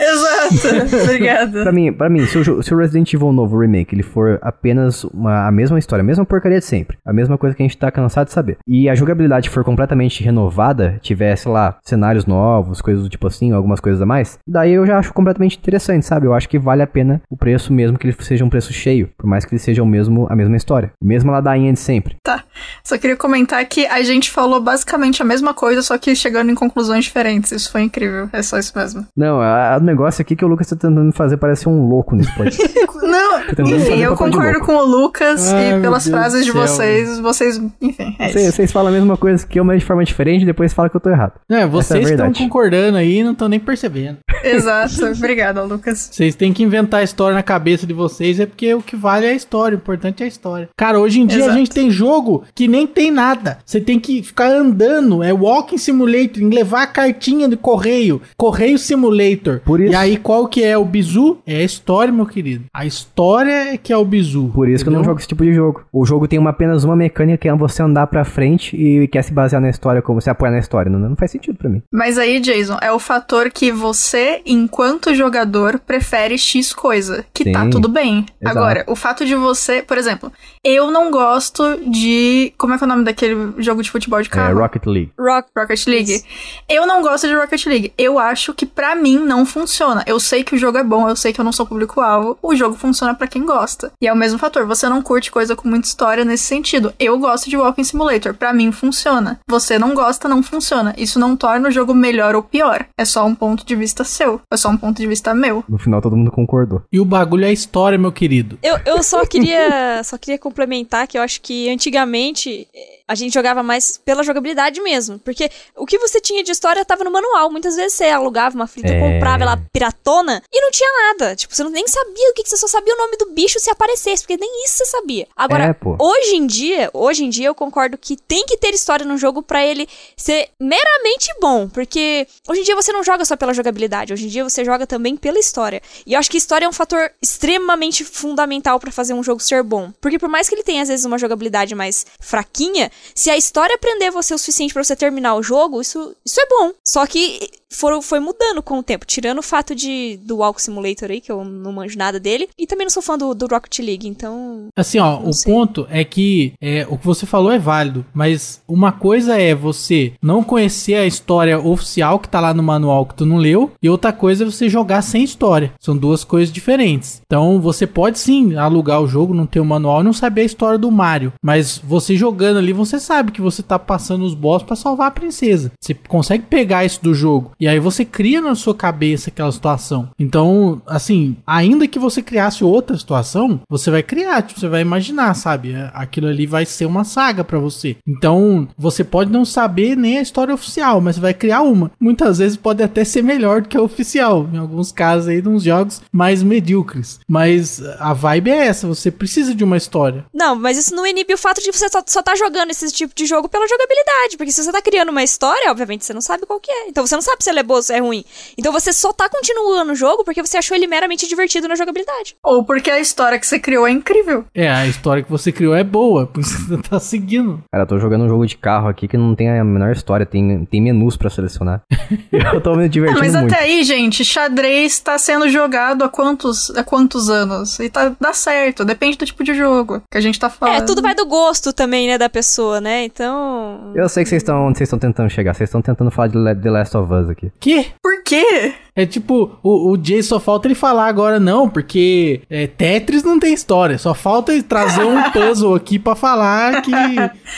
[0.01, 0.95] Exato.
[1.03, 1.63] Obrigada.
[1.63, 5.03] Pra mim, pra mim se, o, se o Resident Evil novo remake ele for apenas
[5.05, 7.77] uma, a mesma história, a mesma porcaria de sempre, a mesma coisa que a gente
[7.77, 12.81] tá cansado de saber, e a jogabilidade for completamente renovada, tiver, sei lá, cenários novos,
[12.81, 16.25] coisas do tipo assim, algumas coisas a mais, daí eu já acho completamente interessante, sabe?
[16.25, 19.09] Eu acho que vale a pena o preço, mesmo que ele seja um preço cheio,
[19.17, 22.15] por mais que ele seja o mesmo, a mesma história, mesma ladainha de sempre.
[22.23, 22.43] Tá.
[22.83, 26.55] Só queria comentar que a gente falou basicamente a mesma coisa, só que chegando em
[26.55, 27.51] conclusões diferentes.
[27.51, 28.29] Isso foi incrível.
[28.33, 29.05] É só isso mesmo.
[29.15, 32.15] Não, a- o negócio aqui que o Lucas tá tentando me fazer parecer um louco
[32.15, 32.71] nesse podcast.
[33.01, 33.41] Não,
[33.75, 38.15] enfim, eu concordo com o Lucas Ai, e pelas Deus frases de vocês, vocês, enfim,
[38.17, 38.55] é Vocês isso.
[38.55, 40.95] vocês falam a mesma coisa que eu, mas de forma diferente, e depois falam que
[40.95, 41.33] eu tô errado.
[41.49, 42.39] É, é vocês estão verdade.
[42.39, 44.19] concordando aí e não estão nem percebendo.
[44.43, 45.05] Exato.
[45.17, 46.09] Obrigada, Lucas.
[46.11, 49.25] Vocês têm que inventar a história na cabeça de vocês, é porque o que vale
[49.25, 50.69] é a história, o importante é a história.
[50.77, 51.51] Cara, hoje em dia Exato.
[51.51, 53.57] a gente tem jogo que nem tem nada.
[53.65, 59.61] Você tem que ficar andando, é Walking Simulator, levar a cartinha de correio, Correio Simulator.
[59.65, 61.39] Por isso- E aí qual que é o bizu?
[61.45, 62.65] É a história, meu querido.
[62.73, 64.51] A história é que é o bizu.
[64.53, 65.11] Por isso que eu não entendeu?
[65.11, 65.83] jogo esse tipo de jogo.
[65.91, 69.21] O jogo tem uma, apenas uma mecânica que é você andar pra frente e quer
[69.23, 70.91] se basear na história, como você apoia na história.
[70.91, 71.81] Não, não faz sentido pra mim.
[71.91, 77.25] Mas aí, Jason, é o fator que você, enquanto jogador, prefere X coisa.
[77.33, 77.69] Que tá Sim.
[77.69, 78.25] tudo bem.
[78.41, 78.57] Exato.
[78.57, 80.31] Agora, o fato de você, por exemplo,
[80.63, 82.53] eu não gosto de.
[82.57, 84.59] Como é que é o nome daquele jogo de futebol de É, carro?
[84.59, 85.11] Rocket League.
[85.19, 85.49] Rock.
[85.57, 86.11] Rocket League.
[86.13, 86.25] Isso.
[86.69, 87.93] Eu não gosto de Rocket League.
[87.97, 89.60] Eu acho que pra mim não funciona.
[90.05, 92.37] Eu sei que o jogo é bom, eu sei que eu não sou público-alvo.
[92.41, 93.91] O jogo funciona pra quem gosta.
[94.01, 94.65] E é o mesmo fator.
[94.65, 96.93] Você não curte coisa com muita história nesse sentido.
[96.99, 98.33] Eu gosto de Walking Simulator.
[98.33, 99.39] Pra mim funciona.
[99.47, 100.93] Você não gosta, não funciona.
[100.97, 102.85] Isso não torna o jogo melhor ou pior.
[102.97, 104.41] É só um ponto de vista seu.
[104.51, 105.63] É só um ponto de vista meu.
[105.67, 106.83] No final todo mundo concordou.
[106.91, 108.57] E o bagulho é a história, meu querido.
[108.61, 112.67] Eu, eu só queria só queria complementar que eu acho que antigamente
[113.11, 115.19] a gente jogava mais pela jogabilidade mesmo.
[115.19, 117.51] Porque o que você tinha de história tava no manual.
[117.51, 118.99] Muitas vezes você alugava uma fita, É.
[118.99, 121.35] comprava ela piratona e não tinha nada.
[121.35, 123.69] Tipo, você nem sabia o que, que você só sabia o nome do bicho se
[123.69, 125.27] aparecesse, porque nem isso você sabia.
[125.35, 129.05] Agora, É, hoje em dia, hoje em dia eu concordo que tem que ter história
[129.05, 133.35] no jogo pra ele ser meramente bom, porque hoje em dia você não joga só
[133.35, 135.81] pela jogabilidade, hoje em dia você joga também pela história.
[136.05, 139.63] E eu acho que história é um fator extremamente fundamental pra fazer um jogo ser
[139.63, 143.37] bom, porque por mais que ele tenha às vezes uma jogabilidade mais fraquinha, se a
[143.37, 146.73] história prender você o suficiente pra você terminar o jogo, isso isso é bom.
[146.85, 151.09] Só que foram, foi mudando com o tempo, tirando o fato de do Walk Simulator
[151.09, 153.79] aí, que eu não manjo nada dele, e também não sou fã do, do Rocket
[153.79, 155.51] League, então Assim, ó, o sei.
[155.51, 160.13] ponto é que é, o que você falou é válido, mas uma coisa é você
[160.21, 163.89] não conhecer a história oficial que tá lá no manual que tu não leu, e
[163.89, 165.73] outra coisa é você jogar sem história.
[165.79, 167.21] São duas coisas diferentes.
[167.25, 170.45] Então você pode sim alugar o jogo, não ter o manual e não saber a
[170.45, 174.63] história do Mario, mas você jogando ali, você sabe que você tá passando os boss
[174.63, 175.71] pra salvar a princesa.
[175.79, 180.09] Você consegue pegar isso do jogo, e aí você cria na sua cabeça aquela situação.
[180.17, 185.35] Então, assim, ainda que você criasse outra situação, você vai criar, tipo, você vai imaginar,
[185.35, 185.73] sabe?
[185.73, 187.97] É, Aquilo ali vai ser uma saga pra você.
[188.07, 191.91] Então, você pode não saber nem a história oficial, mas você vai criar uma.
[191.99, 195.47] Muitas vezes pode até ser melhor do que a oficial, em alguns casos aí, de
[195.47, 197.19] uns jogos mais medíocres.
[197.27, 200.25] Mas a vibe é essa, você precisa de uma história.
[200.33, 203.13] Não, mas isso não inibe o fato de você só, só tá jogando nesse tipo
[203.13, 204.35] de jogo pela jogabilidade.
[204.35, 206.87] Porque se você tá criando uma história, obviamente você não sabe qual que é.
[206.87, 208.23] Então você não sabe se ela é boa ou se é ruim.
[208.57, 212.35] Então você só tá continuando o jogo porque você achou ele meramente divertido na jogabilidade.
[212.43, 214.45] Ou porque a história que você criou é incrível.
[214.55, 217.63] É, a história que você criou é boa, por isso você tá seguindo.
[217.71, 220.25] Cara, eu tô jogando um jogo de carro aqui que não tem a menor história,
[220.25, 221.81] tem, tem menus pra selecionar.
[222.31, 223.53] eu tô me Ah, divertindo mas muito.
[223.53, 227.79] até aí, gente, xadrez tá sendo jogado há quantos, há quantos anos?
[227.79, 230.77] E tá, dá certo, depende do tipo de jogo que a gente tá falando.
[230.77, 233.03] É, tudo vai do gosto também, né, da pessoa, né?
[233.05, 233.91] Então.
[233.95, 235.53] Eu sei que vocês estão onde vocês estão tentando chegar.
[235.53, 237.40] Vocês estão tentando falar de The Last of Us aqui.
[237.59, 237.87] Que?
[238.01, 238.73] Por quê?
[238.95, 243.39] É tipo, o, o Jay só falta ele falar agora não, porque é, Tetris não
[243.39, 243.97] tem história.
[243.97, 246.91] Só falta ele trazer um puzzle aqui pra falar que.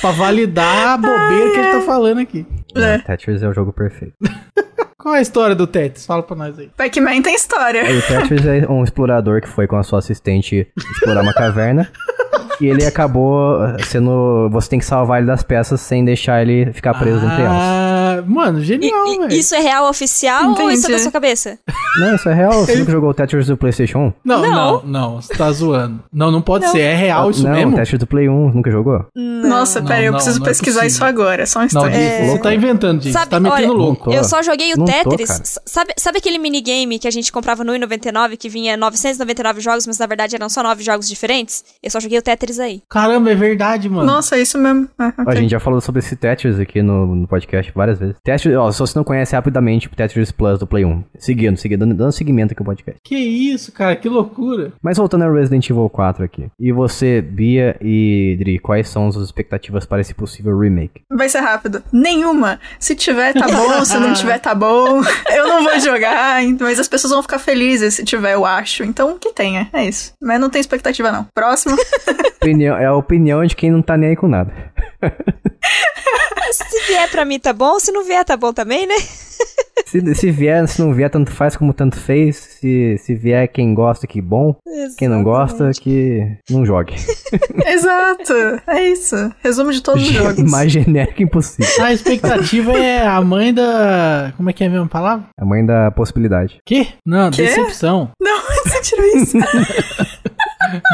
[0.01, 2.45] pra validar a bobeira que ele tá falando aqui.
[2.75, 2.99] É.
[2.99, 4.13] Tetris é o jogo perfeito.
[4.97, 6.05] Qual é a história do Tetris?
[6.05, 6.69] Fala pra nós aí.
[6.77, 7.81] Pac-Man tem história.
[7.81, 11.91] Aí o Tetris é um explorador que foi com a sua assistente explorar uma caverna.
[12.61, 14.49] E ele acabou sendo.
[14.51, 17.92] Você tem que salvar ele das peças sem deixar ele ficar preso entre elas.
[18.19, 19.33] Ah, mano, genial, velho.
[19.33, 20.99] isso é real oficial ou isso é da Entendi.
[21.03, 21.59] sua cabeça?
[21.99, 22.51] Não, isso é real.
[22.65, 24.13] Você nunca jogou o Tetris do PlayStation 1?
[24.25, 24.83] Não, não, Não.
[24.85, 25.99] não, você tá zoando.
[26.11, 26.71] Não, não pode Não.
[26.71, 26.79] ser.
[26.81, 27.73] É real isso não, mesmo?
[27.73, 29.05] o Tetris do Play 1, nunca jogou?
[29.15, 30.95] Nossa, não, pera aí, eu não, preciso não é pesquisar possível.
[30.95, 31.91] isso agora, só um Não, instante.
[31.97, 33.03] Diego, você tá inventando.
[33.03, 34.05] Você Sabe, tá metendo olha, louco.
[34.05, 34.11] Tô.
[34.15, 35.29] Eu só joguei o Não tô, Tetris.
[35.29, 39.85] S- sabe, sabe aquele minigame que a gente comprava no 1,99 que vinha 999 jogos,
[39.87, 41.63] mas na verdade eram só 9 jogos diferentes?
[41.81, 42.81] Eu só joguei o Tetris aí.
[42.89, 44.05] Caramba, é verdade, mano.
[44.05, 44.87] Nossa, é isso mesmo.
[44.97, 45.33] Ah, Ó, ok.
[45.33, 48.02] A gente já falou sobre esse Tetris aqui no, no podcast várias vezes.
[48.23, 51.03] Tetris, ó, se você não conhece rapidamente o Tetris Plus do Play 1.
[51.17, 52.99] Seguindo, seguindo, dando, dando seguimento aqui ao podcast.
[53.03, 54.73] Que isso, cara, que loucura.
[54.81, 56.47] Mas voltando ao Resident Evil 4 aqui.
[56.59, 61.01] E você, Bia e Dri, quais são as expectativas para esse possível remake?
[61.11, 61.83] Vai ser rápido.
[61.91, 62.59] Nenhuma.
[62.79, 63.83] Se tiver, tá bom.
[63.85, 65.01] Se não tiver, tá bom.
[65.31, 68.83] Eu não vou jogar, mas as pessoas vão ficar felizes se tiver, eu acho.
[68.83, 69.69] Então, que tenha.
[69.73, 70.13] É isso.
[70.21, 71.25] Mas não tem expectativa, não.
[71.33, 71.75] Próximo.
[72.41, 74.51] Opinião, é a opinião de quem não tá nem aí com nada.
[76.51, 77.79] Se vier pra mim, tá bom.
[77.79, 78.95] Se não vier, tá bom também, né?
[79.85, 82.35] Se, se vier, se não vier, tanto faz como tanto fez.
[82.37, 84.55] Se, se vier quem gosta, que bom.
[84.97, 86.95] Quem não gosta, que não jogue.
[87.67, 88.33] Exato.
[88.65, 89.15] É isso.
[89.43, 90.49] Resumo de todos os jogos.
[90.49, 91.85] Mais genérico impossível.
[91.85, 94.33] A expectativa é a mãe da.
[94.35, 95.27] Como é que é a mesma palavra?
[95.39, 96.57] A mãe da possibilidade.
[96.65, 96.87] Que?
[97.05, 97.43] Não, Quê?
[97.43, 98.09] decepção.
[98.19, 99.37] Não, você tirou isso.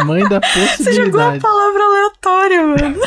[0.03, 1.39] Mãe da Você jogou a possibilidade.
[1.41, 2.99] palavra aleatória, mano.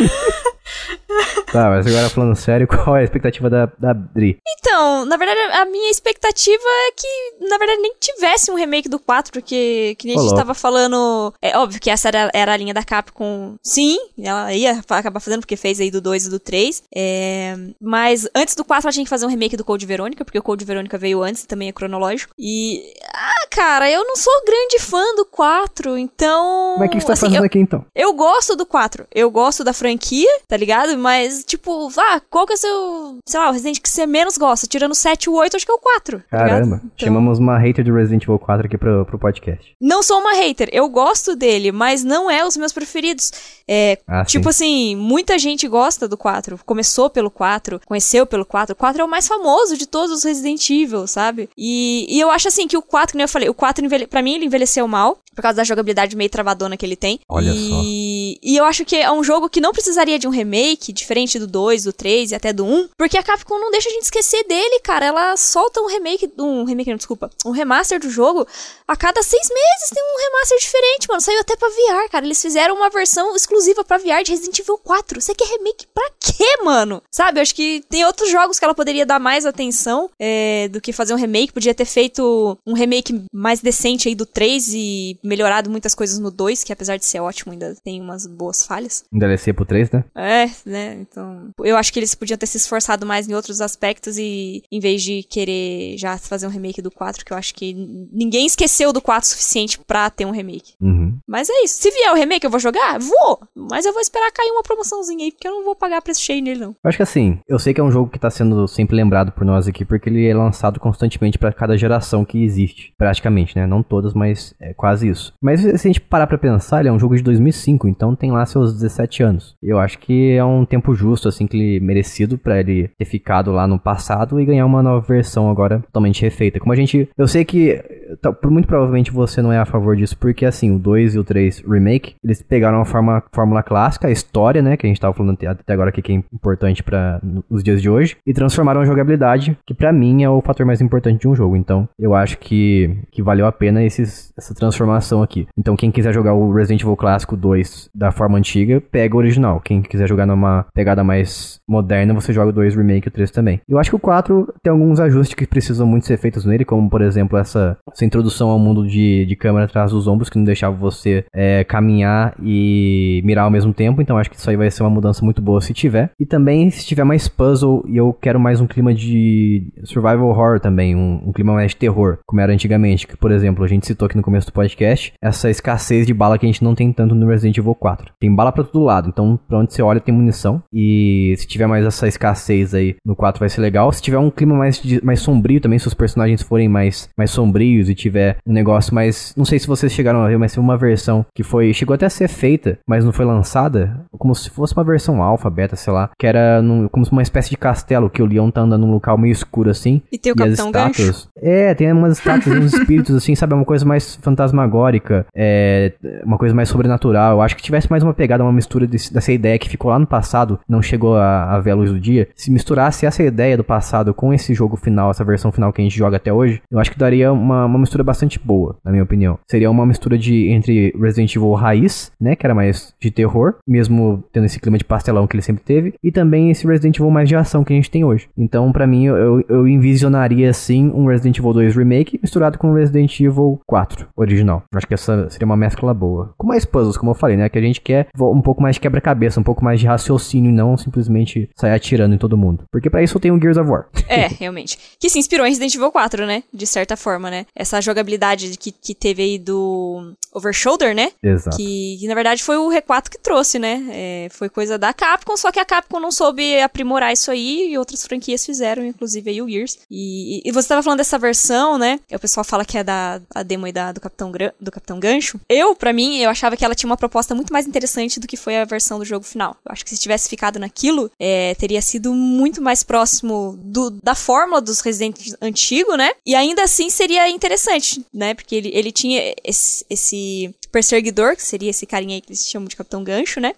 [1.53, 4.38] Tá, mas agora falando sério, qual é a expectativa da, da Dri?
[4.59, 8.99] Então, na verdade, a minha expectativa é que, na verdade, nem tivesse um remake do
[8.99, 11.34] 4, porque, que nem a Ô, gente tava falando.
[11.43, 13.57] É óbvio que essa era, era a linha da Capcom.
[13.62, 16.82] Sim, ela ia acabar fazendo, porque fez aí do 2 e do 3.
[16.95, 20.38] É, mas antes do 4, ela tinha que fazer um remake do Code Verônica, porque
[20.38, 22.32] o Code Verônica veio antes e também é cronológico.
[22.38, 22.82] E.
[23.12, 26.76] Ah, cara, eu não sou grande fã do 4, então.
[26.83, 27.85] Mas o que você tá assim, fazendo eu- aqui então?
[27.95, 29.07] eu gosto do 4.
[29.14, 30.97] Eu gosto da franquia, tá ligado?
[30.99, 33.18] Mas, tipo, ah, qual que é o seu.
[33.26, 34.66] Sei lá, o Resident que você menos gosta?
[34.66, 36.18] Tirando o 7 e o 8, acho que é o 4.
[36.30, 36.39] tá?
[36.39, 39.74] Caramba, Então, chamamos uma hater do Resident Evil 4 aqui pro, pro podcast.
[39.80, 40.68] Não sou uma hater.
[40.72, 43.33] Eu gosto dele, mas não é os meus preferidos.
[43.68, 43.99] É.
[44.07, 46.59] Ah, Tipo assim, muita gente gosta do 4.
[46.64, 48.72] Começou pelo 4, conheceu pelo 4.
[48.72, 51.49] O 4 é o mais famoso de todos os Resident Evil, sabe?
[51.57, 54.07] E, e eu acho assim que o 4, como eu falei, o 4, envelhe...
[54.07, 55.18] pra mim, ele envelheceu mal.
[55.35, 57.20] Por causa da jogabilidade meio travadona que ele tem.
[57.28, 58.38] Olha e...
[58.42, 61.46] E eu acho que é um jogo que não precisaria de um remake, diferente do
[61.46, 62.88] 2, do 3 e até do 1.
[62.96, 65.06] Porque a Capcom não deixa a gente esquecer dele, cara.
[65.06, 66.32] Ela solta um remake.
[66.38, 67.30] Um remake, não, desculpa.
[67.44, 68.46] Um remaster do jogo.
[68.86, 71.20] A cada seis meses tem um remaster diferente, mano.
[71.20, 72.24] Saiu até pra VR, cara.
[72.24, 75.20] Eles fizeram uma versão exclusiva pra VR de Resident Evil 4.
[75.20, 77.02] Você quer remake pra quê, mano?
[77.10, 77.38] Sabe?
[77.38, 80.92] Eu acho que tem outros jogos que ela poderia dar mais atenção é, do que
[80.92, 81.52] fazer um remake.
[81.52, 86.30] Podia ter feito um remake mais decente aí do 3 e melhorado muitas coisas no
[86.62, 89.04] 2, que apesar de ser ótimo, ainda tem umas boas falhas.
[89.12, 90.04] Um DLC pro 3, né?
[90.14, 90.98] É, né?
[91.00, 94.80] Então, eu acho que eles podiam ter se esforçado mais em outros aspectos e em
[94.80, 97.74] vez de querer já fazer um remake do 4, que eu acho que
[98.12, 100.74] ninguém esqueceu do 4 o suficiente pra ter um remake.
[100.80, 101.18] Uhum.
[101.28, 101.78] Mas é isso.
[101.78, 102.98] Se vier o remake, eu vou jogar?
[102.98, 103.40] Vou!
[103.70, 106.42] Mas eu vou esperar cair uma promoçãozinha aí, porque eu não vou pagar preço cheio
[106.42, 106.70] nele, não.
[106.70, 109.32] Eu acho que assim, eu sei que é um jogo que tá sendo sempre lembrado
[109.32, 112.94] por nós aqui, porque ele é lançado constantemente pra cada geração que existe.
[112.96, 113.66] Praticamente, né?
[113.66, 115.32] Não todas, mas é quase isso.
[115.40, 118.30] Mas se a gente parar pra pensar, ele é um jogo de 2005, então tem
[118.30, 119.57] lá seus 17 anos.
[119.62, 123.66] Eu acho que é um tempo justo, assim, que merecido pra ele ter ficado lá
[123.66, 126.59] no passado e ganhar uma nova versão agora totalmente refeita.
[126.59, 127.09] Como a gente.
[127.16, 127.82] Eu sei que.
[128.20, 131.24] tá, Muito provavelmente você não é a favor disso, porque assim, o 2 e o
[131.24, 135.14] 3 Remake, eles pegaram a forma, fórmula clássica, a história, né, que a gente tava
[135.14, 138.84] falando até agora aqui que é importante para os dias de hoje, e transformaram a
[138.84, 141.57] jogabilidade, que para mim é o fator mais importante de um jogo.
[141.57, 145.46] Então, eu acho que, que valeu a pena esses, essa transformação aqui.
[145.57, 149.61] Então, quem quiser jogar o Resident Evil Clássico 2 da forma antiga, pega o original.
[149.61, 153.30] Quem quiser jogar numa pegada mais moderna, você joga o 2 Remake e o 3
[153.30, 153.61] também.
[153.68, 156.88] Eu acho que o 4 tem alguns ajustes que precisam muito ser feitos nele, como,
[156.88, 160.45] por exemplo, essa, essa introdução ao mundo de, de câmera atrás dos ombros, que não
[160.45, 164.01] deixava você é, caminhar e mirar ao mesmo tempo.
[164.01, 166.11] Então, acho que isso aí vai ser uma mudança muito boa se tiver.
[166.18, 170.61] E também, se tiver mais puzzle, e eu quero mais um clima de survival horror
[170.61, 173.07] também, um, um clima mais de terror, como era antigamente.
[173.07, 176.32] Que, por exemplo, a gente citou aqui no começo do podcast, essa escassez de bala
[176.39, 178.12] que a gente não tem tanto no Resident Evil 4.
[178.20, 180.62] Tem bala para todo lado, então pra onde você olha tem munição.
[180.72, 183.93] E se tiver mais essa escassez aí no 4 vai ser legal.
[183.93, 187.89] Se tiver um clima mais, mais sombrio também, se os personagens forem mais, mais sombrios
[187.89, 189.35] e tiver um negócio mais.
[189.37, 191.72] Não sei se vocês chegaram a ver, mas tem uma versão que foi.
[191.72, 194.01] Chegou até a ser feita, mas não foi lançada.
[194.18, 196.11] Como se fosse uma versão alfa, beta, sei lá.
[196.18, 199.18] Que era num, como uma espécie de castelo que o Leon tá andando num local
[199.18, 200.03] meio escuro assim.
[200.11, 201.07] E tem o e Capitão estátuas.
[201.07, 201.28] Gancho.
[201.37, 203.55] É, tem umas estátuas, uns espíritos assim, sabe?
[203.55, 205.26] Uma coisa mais fantasmagórica.
[205.35, 205.93] É,
[206.24, 207.32] uma coisa mais sobrenatural.
[207.32, 209.98] Eu acho que tivesse mais uma pegada, uma mistura desse, dessa ideia que ficou lá
[209.98, 212.28] no passado, não chegou a, a ver a luz do dia.
[212.34, 215.84] Se misturasse essa ideia do passado com esse jogo final, essa versão final que a
[215.84, 219.02] gente joga até hoje, eu acho que daria uma, uma mistura bastante boa, na minha
[219.02, 219.38] opinião.
[219.50, 224.24] Seria uma mistura de entre Resident Evil raiz, né, que era mais de terror, mesmo
[224.32, 227.28] tendo esse clima de pastelão que ele sempre teve, e também esse Resident Evil mais
[227.28, 228.28] de ação que a gente tem hoje.
[228.36, 233.20] Então, pra mim, eu, eu envisionaria, assim, um Resident Evil 2 Remake misturado com Resident
[233.20, 234.62] Evil 4 original.
[234.72, 236.34] Eu acho que essa seria uma mescla boa.
[236.36, 238.80] Com mais puzzles, como eu falei, né, que a gente quer um pouco mais de
[238.80, 242.64] quebra-cabeça, um pouco mais de raciocínio e não simplesmente sair atirando em todo mundo.
[242.70, 243.86] Porque pra isso eu tenho o Gears of War.
[244.12, 244.78] É, realmente.
[245.00, 246.42] Que se inspirou em Resident Evil 4, né?
[246.53, 247.46] De certa forma, né?
[247.57, 251.12] Essa jogabilidade que, que teve aí do Overshoulder, né?
[251.22, 251.57] Exato.
[251.57, 253.82] Que, que, na verdade foi o R4 que trouxe, né?
[253.90, 257.78] É, foi coisa da Capcom, só que a Capcom não soube aprimorar isso aí e
[257.78, 259.78] outras franquias fizeram, inclusive aí o Gears.
[259.90, 261.98] E, e você tava falando dessa versão, né?
[262.12, 264.30] O pessoal fala que é da a demo aí da, do, Capitão,
[264.61, 265.40] do Capitão Gancho.
[265.48, 268.34] Eu, para mim, eu achava que ela tinha uma proposta muito mais interessante do que
[268.34, 269.55] foi a versão do jogo final.
[269.62, 274.14] Eu acho que se tivesse ficado naquilo, é, teria sido muito mais próximo do, da
[274.14, 276.11] fórmula dos Resident antigo, né?
[276.24, 278.32] E ainda assim seria interessante, né?
[278.32, 282.68] Porque ele, ele tinha esse, esse perseguidor, que seria esse carinha aí que eles chamam
[282.68, 283.53] de Capitão Gancho, né?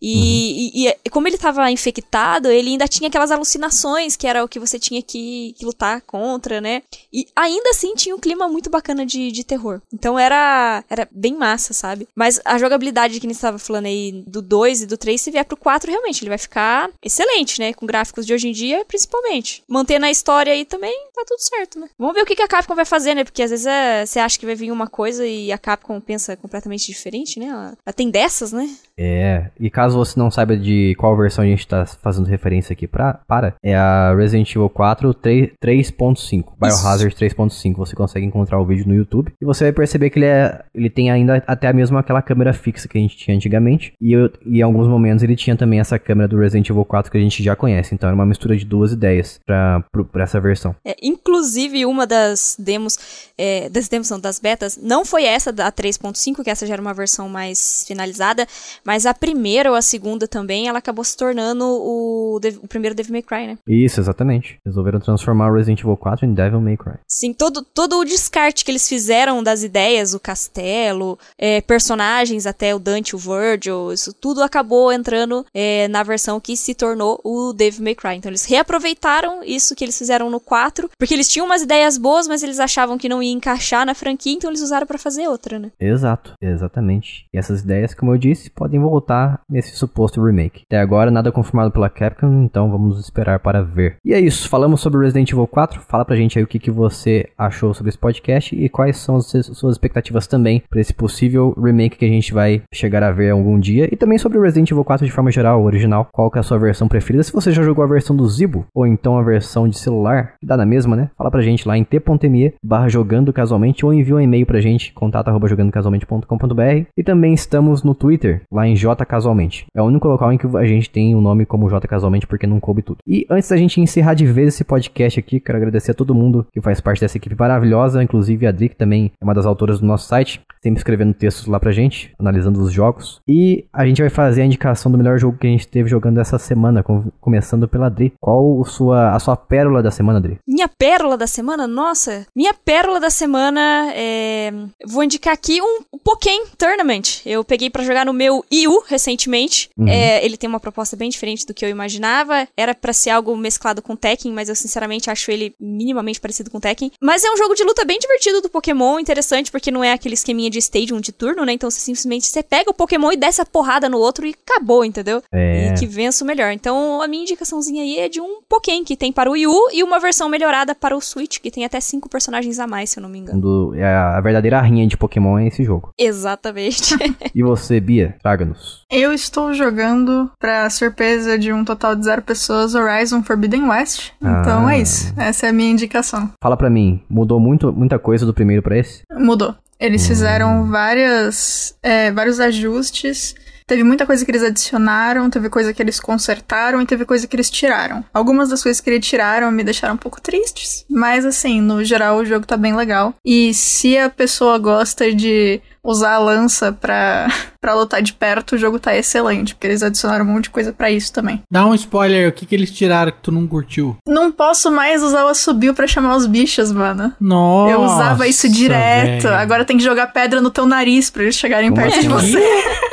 [0.00, 0.70] E, uhum.
[0.74, 4.58] e, e, como ele estava infectado, ele ainda tinha aquelas alucinações, que era o que
[4.58, 6.82] você tinha que, que, lutar contra, né?
[7.12, 9.80] E ainda assim tinha um clima muito bacana de, de terror.
[9.92, 12.08] Então era, era bem massa, sabe?
[12.14, 15.30] Mas a jogabilidade que a gente estava falando aí do 2 e do 3, se
[15.30, 17.74] vier pro 4, realmente, ele vai ficar excelente, né?
[17.74, 19.62] Com gráficos de hoje em dia, principalmente.
[19.68, 21.88] Mantendo a história aí também, tá tudo certo, né?
[21.98, 23.24] Vamos ver o que, que a Capcom vai fazer, né?
[23.24, 26.36] Porque às vezes é, você acha que vai vir uma coisa e a Capcom pensa
[26.36, 27.46] completamente diferente, né?
[27.46, 28.68] Ela, ela tem dessas, né?
[28.96, 32.86] É, e caso você não saiba de qual versão a gente tá fazendo referência aqui
[32.86, 37.76] pra, para, é a Resident Evil 4 3.5, Biohazard 3.5.
[37.76, 40.90] Você consegue encontrar o vídeo no YouTube e você vai perceber que ele, é, ele
[40.90, 43.92] tem ainda até a mesma aquela câmera fixa que a gente tinha antigamente.
[44.00, 47.10] E, eu, e em alguns momentos ele tinha também essa câmera do Resident Evil 4
[47.10, 47.94] que a gente já conhece.
[47.94, 50.74] Então era uma mistura de duas ideias pra, pra essa versão.
[50.84, 52.98] É, inclusive, uma das demos,
[53.36, 56.82] é, das demos não, das betas, não foi essa da 3.5, que essa já era
[56.82, 58.46] uma versão mais finalizada,
[58.84, 63.12] mas a primeira ou a segunda também, ela acabou se tornando o, o primeiro Devil
[63.12, 63.58] May Cry, né?
[63.66, 64.58] Isso, exatamente.
[64.64, 66.98] Resolveram transformar o Resident Evil 4 em Devil May Cry.
[67.08, 72.74] Sim, todo, todo o descarte que eles fizeram das ideias, o castelo, é, personagens, até
[72.74, 77.52] o Dante, o Virgil, isso tudo acabou entrando é, na versão que se tornou o
[77.52, 78.14] Devil May Cry.
[78.16, 82.28] Então eles reaproveitaram isso que eles fizeram no 4, porque eles tinham umas ideias boas,
[82.28, 85.58] mas eles achavam que não ia encaixar na franquia, então eles usaram para fazer outra,
[85.58, 85.72] né?
[85.80, 87.24] Exato, exatamente.
[87.32, 90.64] E essas ideias, como eu disse, podem voltar nesse suposto remake.
[90.66, 93.96] Até agora, nada confirmado pela Capcom, então vamos esperar para ver.
[94.04, 95.80] E é isso, falamos sobre Resident Evil 4.
[95.80, 99.16] Fala pra gente aí o que, que você achou sobre esse podcast e quais são
[99.16, 103.30] as suas expectativas também para esse possível remake que a gente vai chegar a ver
[103.30, 103.88] algum dia.
[103.90, 106.10] E também sobre Resident Evil 4 de forma geral, original.
[106.12, 107.22] Qual que é a sua versão preferida?
[107.22, 110.46] Se você já jogou a versão do Zibo ou então a versão de celular, que
[110.46, 111.10] dá na mesma, né?
[111.16, 114.92] Fala pra gente lá em t.me barra jogando casualmente ou envia um e-mail pra gente,
[114.92, 119.66] contato arroba jogandocasualmente.com.br e também estamos no Twitter, lá em jcasualmente.
[119.74, 122.26] É o único local em que a gente tem o um nome como J Casualmente
[122.26, 122.98] porque não coube tudo.
[123.06, 126.46] E antes da gente encerrar de vez esse podcast aqui, quero agradecer a todo mundo
[126.52, 129.80] que faz parte dessa equipe maravilhosa, inclusive a Adri, que também é uma das autoras
[129.80, 133.20] do nosso site, sempre escrevendo textos lá pra gente, analisando os jogos.
[133.26, 136.20] E a gente vai fazer a indicação do melhor jogo que a gente esteve jogando
[136.20, 136.84] essa semana,
[137.20, 138.12] começando pela Adri.
[138.20, 140.38] Qual a sua, a sua pérola da semana, Adri?
[140.46, 141.66] Minha pérola da semana?
[141.66, 142.26] Nossa!
[142.34, 144.52] Minha pérola da semana é.
[144.86, 147.20] Vou indicar aqui um Pokémon Tournament.
[147.24, 149.70] Eu peguei para jogar no meu Yu recentemente.
[149.76, 149.88] Uhum.
[149.88, 152.46] É, ele tem uma proposta bem diferente do que eu imaginava.
[152.56, 156.60] Era pra ser algo mesclado com Tekken, mas eu sinceramente acho ele minimamente parecido com
[156.60, 156.92] Tekken.
[157.00, 160.14] Mas é um jogo de luta bem divertido do Pokémon, interessante porque não é aquele
[160.14, 161.52] esqueminha de stadium de turno, né?
[161.52, 164.84] Então você simplesmente você pega o Pokémon e desce a porrada no outro e acabou,
[164.84, 165.22] entendeu?
[165.32, 165.68] É.
[165.68, 166.52] E que vença o melhor.
[166.52, 169.68] Então a minha indicaçãozinha aí é de um Pokémon que tem para o Wii U
[169.72, 172.98] e uma versão melhorada para o Switch, que tem até cinco personagens a mais, se
[172.98, 173.40] eu não me engano.
[173.40, 175.92] Quando- é a verdadeira rinha de Pokémon é esse jogo.
[175.98, 176.94] Exatamente.
[177.34, 178.16] E você, Bia?
[178.22, 178.84] Traga-nos.
[178.90, 184.10] Eu estou jogando, pra surpresa de um total de zero pessoas, Horizon Forbidden West.
[184.20, 184.74] Então Ah.
[184.74, 185.12] é isso.
[185.16, 186.30] Essa é a minha indicação.
[186.42, 189.02] Fala pra mim, mudou muito, muita coisa do primeiro pra esse?
[189.12, 189.54] Mudou.
[189.78, 193.34] Eles fizeram várias, é, vários ajustes.
[193.70, 197.36] Teve muita coisa que eles adicionaram, teve coisa que eles consertaram e teve coisa que
[197.36, 198.04] eles tiraram.
[198.12, 202.16] Algumas das coisas que eles tiraram me deixaram um pouco tristes, mas assim, no geral
[202.16, 203.14] o jogo tá bem legal.
[203.24, 207.28] E se a pessoa gosta de usar a lança pra,
[207.62, 210.72] pra lutar de perto, o jogo tá excelente, porque eles adicionaram um monte de coisa
[210.72, 211.40] pra isso também.
[211.48, 213.96] Dá um spoiler, o que, que eles tiraram que tu não curtiu?
[214.04, 217.12] Não posso mais usar o assobio pra chamar os bichos, mano.
[217.20, 217.72] Nossa.
[217.72, 219.22] Eu usava isso direto.
[219.22, 219.36] velho.
[219.36, 222.32] Agora tem que jogar pedra no teu nariz pra eles chegarem Como perto de assim?
[222.32, 222.80] você.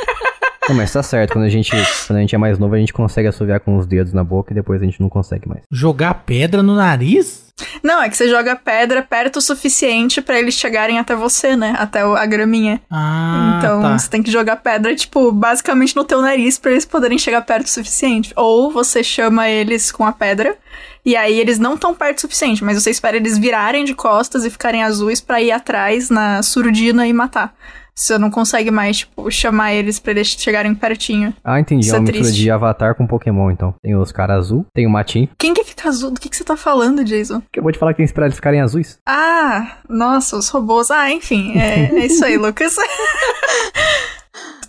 [0.68, 1.70] Não, mas tá certo, quando a gente,
[2.06, 4.52] quando a gente é mais novo, a gente consegue assoviar com os dedos na boca
[4.52, 5.62] e depois a gente não consegue mais.
[5.70, 7.48] Jogar pedra no nariz?
[7.82, 11.74] Não, é que você joga pedra perto o suficiente pra eles chegarem até você, né?
[11.78, 12.80] Até a graminha.
[12.90, 13.98] Ah, então tá.
[13.98, 17.66] você tem que jogar pedra, tipo, basicamente no teu nariz pra eles poderem chegar perto
[17.66, 18.32] o suficiente.
[18.36, 20.56] Ou você chama eles com a pedra.
[21.04, 24.44] E aí eles não tão perto o suficiente, mas você espera eles virarem de costas
[24.44, 27.54] e ficarem azuis pra ir atrás na surdina e matar.
[27.98, 31.34] Você não consegue mais, tipo, chamar eles pra eles chegarem pertinho.
[31.42, 31.86] Ah, entendi.
[31.86, 33.74] Isso é uma é mistura de Avatar com Pokémon, então.
[33.82, 35.28] Tem os caras azul, tem o Matin.
[35.36, 36.12] Quem que fica azul?
[36.12, 37.42] Do que, que você tá falando, Jason?
[37.52, 38.98] Que eu vou te falar que tem que esperar eles ficarem azuis.
[39.04, 40.92] Ah, nossa, os robôs.
[40.92, 42.76] Ah, enfim, é, é isso aí, Lucas.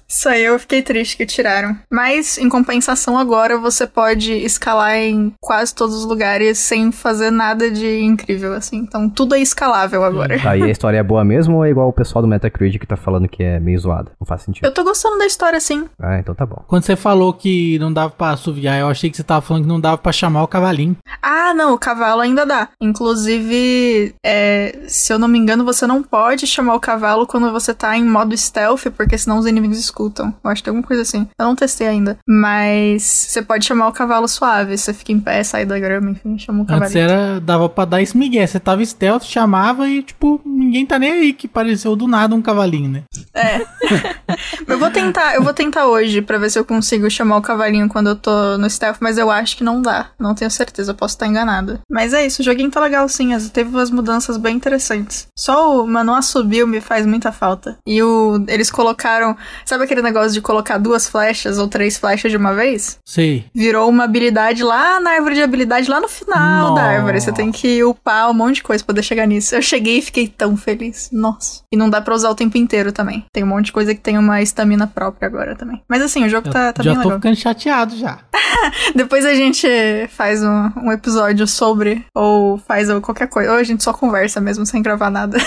[0.10, 1.78] Isso aí eu fiquei triste que tiraram.
[1.92, 7.70] Mas, em compensação, agora você pode escalar em quase todos os lugares sem fazer nada
[7.70, 8.78] de incrível, assim.
[8.78, 10.40] Então, tudo é escalável agora.
[10.40, 12.88] Tá, e a história é boa mesmo ou é igual o pessoal do Metacritic que
[12.88, 14.12] tá falando que é meio zoado?
[14.20, 14.66] Não faz sentido.
[14.66, 15.88] Eu tô gostando da história, sim.
[16.02, 16.64] Ah, então tá bom.
[16.68, 19.70] Quando você falou que não dava pra assoviar, eu achei que você tava falando que
[19.70, 20.98] não dava pra chamar o cavalinho.
[21.22, 22.70] Ah, não, o cavalo ainda dá.
[22.82, 27.74] Inclusive, é, se eu não me engano, você não pode chamar o cavalo quando você
[27.74, 30.34] tá em modo stealth, porque senão os inimigos escutam.
[30.44, 31.28] Eu acho que tem alguma coisa assim.
[31.38, 32.18] Eu não testei ainda.
[32.28, 34.78] Mas você pode chamar o cavalo suave.
[34.78, 36.98] Você fica em pé, sai da grama, enfim, chama o Antes cavalo.
[36.98, 38.48] era, dava pra dar esse migué.
[38.48, 42.42] Você tava stealth, chamava e, tipo, ninguém tá nem aí, que pareceu do nada um
[42.42, 43.04] cavalinho, né?
[44.68, 47.90] Eu vou tentar, eu vou tentar hoje pra ver se eu consigo chamar o cavalinho
[47.90, 50.12] quando eu tô no stealth, mas eu acho que não dá.
[50.20, 51.80] Não tenho certeza, eu posso estar enganada.
[51.90, 55.28] Mas é isso, o joguinho tá legal sim, teve umas mudanças bem interessantes.
[55.38, 57.78] Só o Manu Assobio me faz muita falta.
[57.86, 59.36] E o eles colocaram,
[59.66, 63.00] sabe aquele negócio de colocar duas flechas ou três flechas de uma vez?
[63.04, 63.46] Sei.
[63.54, 66.82] Virou uma habilidade lá na árvore de habilidade, lá no final da Nossa.
[66.84, 67.20] árvore.
[67.20, 69.56] Você tem que upar um monte de coisa pra poder chegar nisso.
[69.56, 71.10] Eu cheguei e fiquei tão feliz.
[71.12, 71.62] Nossa.
[71.74, 73.26] E não dá pra usar o tempo inteiro também.
[73.34, 75.82] Tem um monte de coisa que tem uma estamina própria agora também.
[75.90, 77.20] Mas assim, o jogo Eu tá, tá já bem tô legal.
[77.20, 78.20] ficando chateado já.
[78.96, 79.68] Depois a gente
[80.10, 83.52] faz um, um episódio sobre, ou faz qualquer coisa.
[83.52, 85.38] Ou a gente só conversa mesmo, sem gravar nada.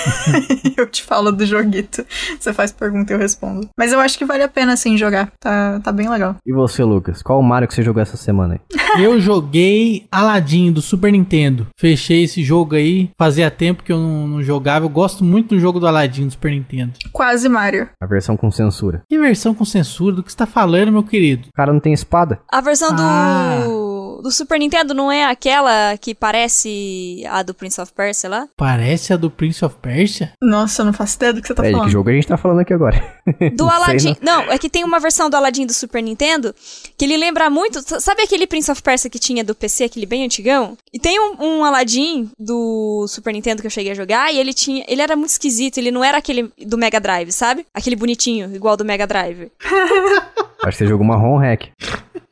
[0.64, 2.04] E eu te falo do joguito.
[2.38, 3.68] Você faz pergunta e eu respondo.
[3.78, 5.30] Mas eu acho que vale a pena, sim, jogar.
[5.38, 6.36] Tá, tá bem legal.
[6.46, 7.22] E você, Lucas?
[7.22, 8.60] Qual o Mario que você jogou essa semana aí?
[9.02, 11.66] Eu joguei Aladdin do Super Nintendo.
[11.78, 13.10] Fechei esse jogo aí.
[13.18, 14.84] Fazia tempo que eu não, não jogava.
[14.84, 16.92] Eu gosto muito do jogo do Aladdin do Super Nintendo.
[17.10, 17.88] Quase Mario.
[18.00, 19.02] A versão com censura.
[19.08, 21.48] Que versão com censura do que você tá falando, meu querido?
[21.48, 22.40] O cara não tem espada.
[22.50, 23.62] A versão Ah.
[23.64, 23.91] do
[24.30, 28.48] Super Nintendo não é aquela que parece a do Prince of Persia lá?
[28.56, 30.32] Parece a do Prince of Persia?
[30.40, 31.86] Nossa, eu não faço ideia do que você tá é, falando.
[31.86, 33.02] que jogo a gente tá falando aqui agora?
[33.54, 34.16] Do Não Aladdin.
[34.20, 34.42] Não.
[34.42, 36.54] é que tem uma versão do Aladdin do Super Nintendo
[36.96, 37.80] que ele lembra muito.
[38.00, 40.76] Sabe aquele Prince of Persia que tinha do PC, aquele bem antigão?
[40.92, 44.52] E tem um, um Aladdin do Super Nintendo que eu cheguei a jogar e ele
[44.52, 44.84] tinha.
[44.86, 47.66] Ele era muito esquisito, ele não era aquele do Mega Drive, sabe?
[47.74, 49.50] Aquele bonitinho, igual do Mega Drive.
[50.64, 51.70] Acho que você jogou uma ROM hack.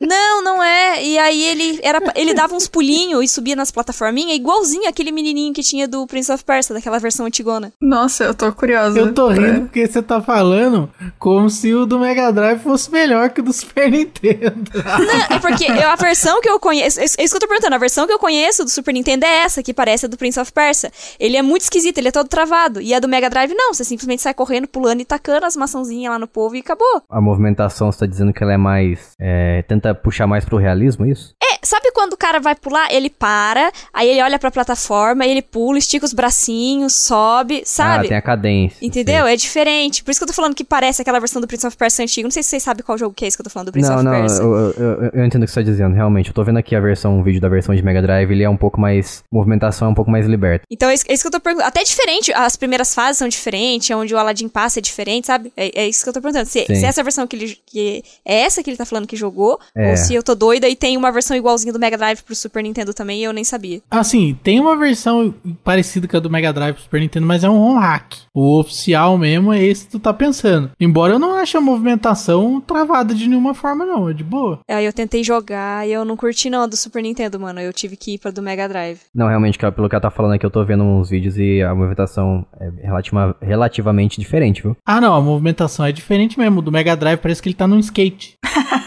[0.01, 1.03] Não, não é.
[1.03, 5.53] E aí ele era ele dava uns pulinhos e subia nas plataforminhas, igualzinho aquele menininho
[5.53, 7.71] que tinha do Prince of Persia, daquela versão antigona.
[7.81, 8.99] Nossa, eu tô curiosa.
[8.99, 9.59] Eu tô rindo É.
[9.59, 10.89] porque você tá falando
[11.19, 14.71] como se o do Mega Drive fosse melhor que o do Super Nintendo.
[14.73, 16.99] Não, é porque eu- a versão que eu conheço.
[16.99, 17.75] É isso que eu tô perguntando.
[17.75, 20.39] A versão que eu conheço do Super Nintendo é essa, que parece a do Prince
[20.39, 20.91] of Persia.
[21.19, 22.81] Ele é muito esquisito, ele é todo travado.
[22.81, 23.73] E a do Mega Drive, não.
[23.73, 27.03] Você simplesmente sai correndo, pulando e tacando as maçãzinhas lá no povo e acabou.
[27.09, 29.11] A movimentação, você tá dizendo que ela é mais.
[29.19, 31.33] é, tenta puxar mais pro realismo, é isso?
[31.43, 32.91] É, sabe quando o cara vai pular?
[32.93, 38.05] Ele para, aí ele olha pra plataforma, ele pula, estica os bracinhos, sobe, sabe?
[38.05, 38.77] Ah, tem a cadência.
[38.85, 39.25] Entendeu?
[39.27, 40.03] É diferente.
[40.03, 42.25] Por isso que eu tô falando que parece aquela versão do Prince of Persia antigo.
[42.27, 43.71] Não sei se vocês sabem qual jogo que é esse que eu tô falando do
[43.71, 44.41] Prince Não, of não, Persia.
[44.41, 44.71] eu, eu,
[45.03, 46.27] eu- eu entendo o que você tá dizendo, realmente.
[46.29, 48.49] Eu tô vendo aqui a versão, o vídeo da versão de Mega Drive, ele é
[48.49, 49.23] um pouco mais.
[49.31, 50.65] movimentação é um pouco mais liberta.
[50.69, 51.67] Então é isso, é isso que eu tô perguntando.
[51.67, 55.51] Até diferente, as primeiras fases são diferentes, onde o Aladdin passa é diferente, sabe?
[55.55, 56.47] É, é isso que eu tô perguntando.
[56.47, 56.75] Se, Sim.
[56.75, 57.57] se essa versão que ele.
[57.65, 59.91] Que é essa que ele tá falando que jogou, É.
[59.91, 62.63] ou se eu tô doida e tem uma versão igualzinha do Mega Drive pro Super
[62.63, 63.81] Nintendo também e eu nem sabia.
[63.89, 67.49] Assim, tem uma versão parecida com a do Mega Drive pro Super Nintendo, mas é
[67.49, 68.13] um ROM hack.
[68.33, 70.71] O oficial mesmo é esse que tu tá pensando.
[70.79, 74.09] Embora eu não ache a movimentação travada de nenhuma forma, não.
[74.09, 74.59] É de boa.
[74.69, 77.59] Aí eu tentei jogar e eu não curti não a do Super Nintendo, mano.
[77.59, 78.99] Eu tive que ir pra do Mega Drive.
[79.13, 81.73] Não, realmente, pelo que ela tá falando aqui, eu tô vendo uns vídeos e a
[81.75, 84.75] movimentação é relativa- relativamente diferente, viu?
[84.85, 86.59] Ah, não, a movimentação é diferente mesmo.
[86.59, 88.35] O do Mega Drive parece que ele tá num skate.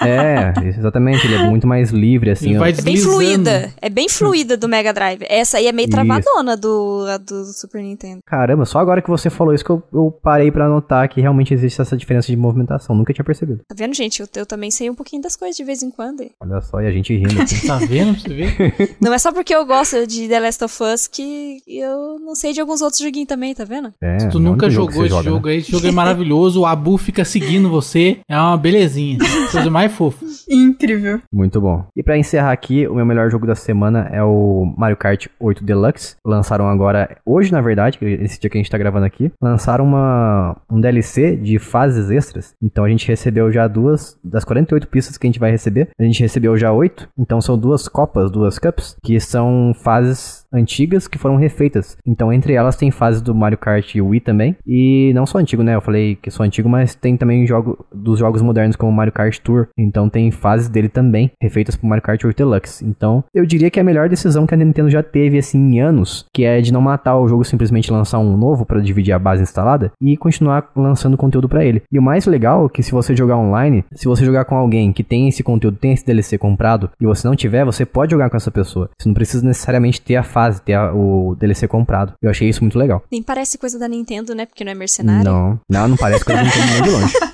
[0.04, 0.52] É,
[0.84, 2.54] exatamente, ele é muito mais livre, assim.
[2.56, 3.72] É bem fluida.
[3.80, 5.24] É bem fluida do Mega Drive.
[5.28, 5.96] Essa aí é meio Isso.
[5.96, 8.20] travadona do, do Super Nintendo.
[8.26, 11.52] Caramba, só agora que você falou isso que eu, eu parei pra notar que realmente
[11.52, 12.94] existe essa diferença de movimentação.
[12.94, 13.60] Nunca tinha percebido.
[13.68, 14.20] Tá vendo, gente?
[14.20, 16.24] Eu, eu também sei um pouquinho das coisas de vez em quando.
[16.40, 17.54] Olha só, e a gente rindo aqui.
[17.64, 18.96] Tá vendo pra você ver?
[19.00, 22.52] Não é só porque eu gosto de The Last of Us que eu não sei
[22.52, 23.92] de alguns outros joguinhos também, tá vendo?
[24.02, 25.30] É, Se tu nunca jogou esse joga, né?
[25.30, 26.60] jogo aí, esse jogo é maravilhoso.
[26.60, 28.18] O Abu fica seguindo você.
[28.28, 29.18] É uma belezinha.
[29.50, 30.24] Coisa mais fofa.
[30.74, 31.20] Incrível.
[31.32, 31.86] Muito bom.
[31.96, 35.64] E pra encerrar aqui, o meu melhor jogo da semana é o Mario Kart 8
[35.64, 36.16] Deluxe.
[36.24, 40.56] Lançaram agora, hoje na verdade, esse dia que a gente tá gravando aqui, lançaram uma,
[40.70, 42.54] um DLC de fases extras.
[42.60, 46.02] Então a gente recebeu já duas, das 48 pistas que a gente vai receber, a
[46.02, 47.08] gente recebeu já oito.
[47.16, 51.96] Então são duas copas, duas cups, que são fases antigas que foram refeitas.
[52.06, 54.56] Então entre elas tem fases do Mario Kart Wii também.
[54.66, 55.74] E não só antigo, né?
[55.74, 59.38] Eu falei que sou antigo, mas tem também jogo dos jogos modernos como Mario Kart
[59.38, 59.68] Tour.
[59.76, 62.84] Então tem fases dele também refeitas pro Mario Kart 8 Deluxe.
[62.84, 65.80] Então eu diria que é a melhor decisão que a Nintendo já teve assim em
[65.80, 69.18] anos, que é de não matar o jogo simplesmente lançar um novo para dividir a
[69.18, 71.82] base instalada e continuar lançando conteúdo para ele.
[71.90, 74.92] E o mais legal é que se você jogar online, se você jogar com alguém
[74.92, 78.30] que tem esse conteúdo, tem esse DLC comprado e você não tiver, você pode jogar
[78.30, 78.90] com essa pessoa.
[78.98, 82.14] Você não precisa necessariamente ter a fase, ter a- o DLC comprado.
[82.22, 83.02] Eu achei isso muito legal.
[83.10, 84.46] Nem parece coisa da Nintendo, né?
[84.46, 85.24] Porque não é mercenário.
[85.24, 87.14] Não, não, não parece não tô nem de longe.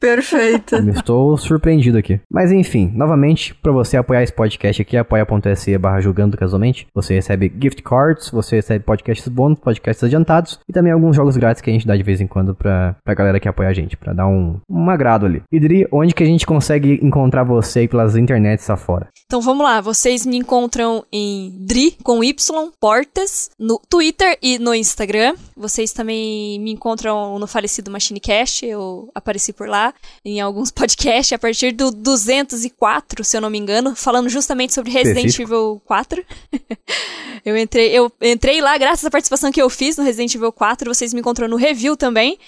[0.00, 0.76] Perfeito.
[0.88, 2.18] Estou surpreendido aqui.
[2.32, 6.86] Mas enfim, novamente, para você apoiar esse podcast aqui, apoia.se barra jogando casualmente.
[6.94, 11.60] Você recebe gift cards, você recebe podcasts bônus, podcasts adiantados e também alguns jogos grátis
[11.60, 13.94] que a gente dá de vez em quando pra, pra galera que apoia a gente,
[13.94, 15.42] pra dar um, um agrado ali.
[15.52, 19.08] Idri, onde que a gente consegue encontrar você aí pelas internets afora?
[19.26, 22.34] Então vamos lá, vocês me encontram em Dri com Y
[22.80, 25.34] Portas no Twitter e no Instagram.
[25.54, 29.89] Vocês também me encontram no falecido MachineCast, eu apareci por lá
[30.24, 34.90] em alguns podcasts a partir do 204, se eu não me engano, falando justamente sobre
[34.90, 35.54] Resident Específico.
[35.54, 36.24] Evil 4.
[37.44, 40.92] eu entrei, eu entrei lá graças à participação que eu fiz no Resident Evil 4,
[40.92, 42.38] vocês me encontram no review também,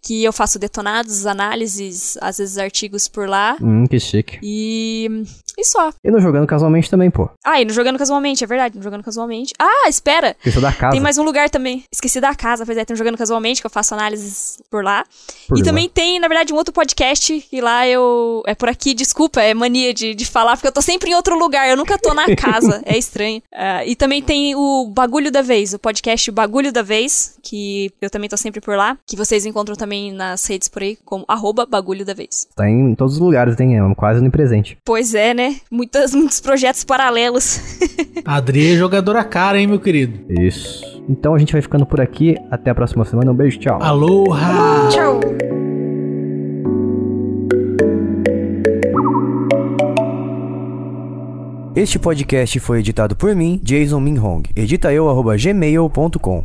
[0.00, 3.56] que eu faço detonados, análises, às vezes artigos por lá.
[3.60, 4.38] Hum, que chique.
[4.42, 5.24] E
[5.58, 5.92] e só.
[6.02, 7.28] E no Jogando Casualmente também, pô.
[7.44, 9.52] Ah, e no Jogando Casualmente, é verdade, no Jogando Casualmente.
[9.58, 10.34] Ah, espera!
[10.38, 10.92] Esqueceu da casa.
[10.92, 11.84] Tem mais um lugar também.
[11.92, 15.04] Esqueci da casa, pois é, tem Jogando Casualmente, que eu faço análises por lá.
[15.46, 15.66] Por e lá.
[15.66, 18.42] também tem, na verdade, um outro podcast, que lá eu.
[18.46, 21.38] É por aqui, desculpa, é mania de, de falar, porque eu tô sempre em outro
[21.38, 23.42] lugar, eu nunca tô na casa, é estranho.
[23.54, 28.10] Ah, e também tem o Bagulho da Vez, o podcast Bagulho da Vez, que eu
[28.10, 31.66] também tô sempre por lá, que vocês encontram também nas redes por aí, como arroba
[31.66, 32.46] Bagulho da Vez.
[32.54, 34.78] Tá em todos os lugares, tem, é quase onipresente.
[34.84, 35.56] Pois é, né?
[35.70, 37.60] Muitas, muitos projetos paralelos.
[38.24, 40.20] Adri é jogadora cara, hein, meu querido?
[40.28, 40.92] Isso.
[41.08, 42.36] Então a gente vai ficando por aqui.
[42.50, 43.32] Até a próxima semana.
[43.32, 43.82] Um beijo, tchau.
[43.82, 44.88] Aloha!
[44.90, 45.61] Tchau.
[51.74, 54.42] Este podcast foi editado por mim, Jason Minhong.
[54.54, 56.44] Edita eu.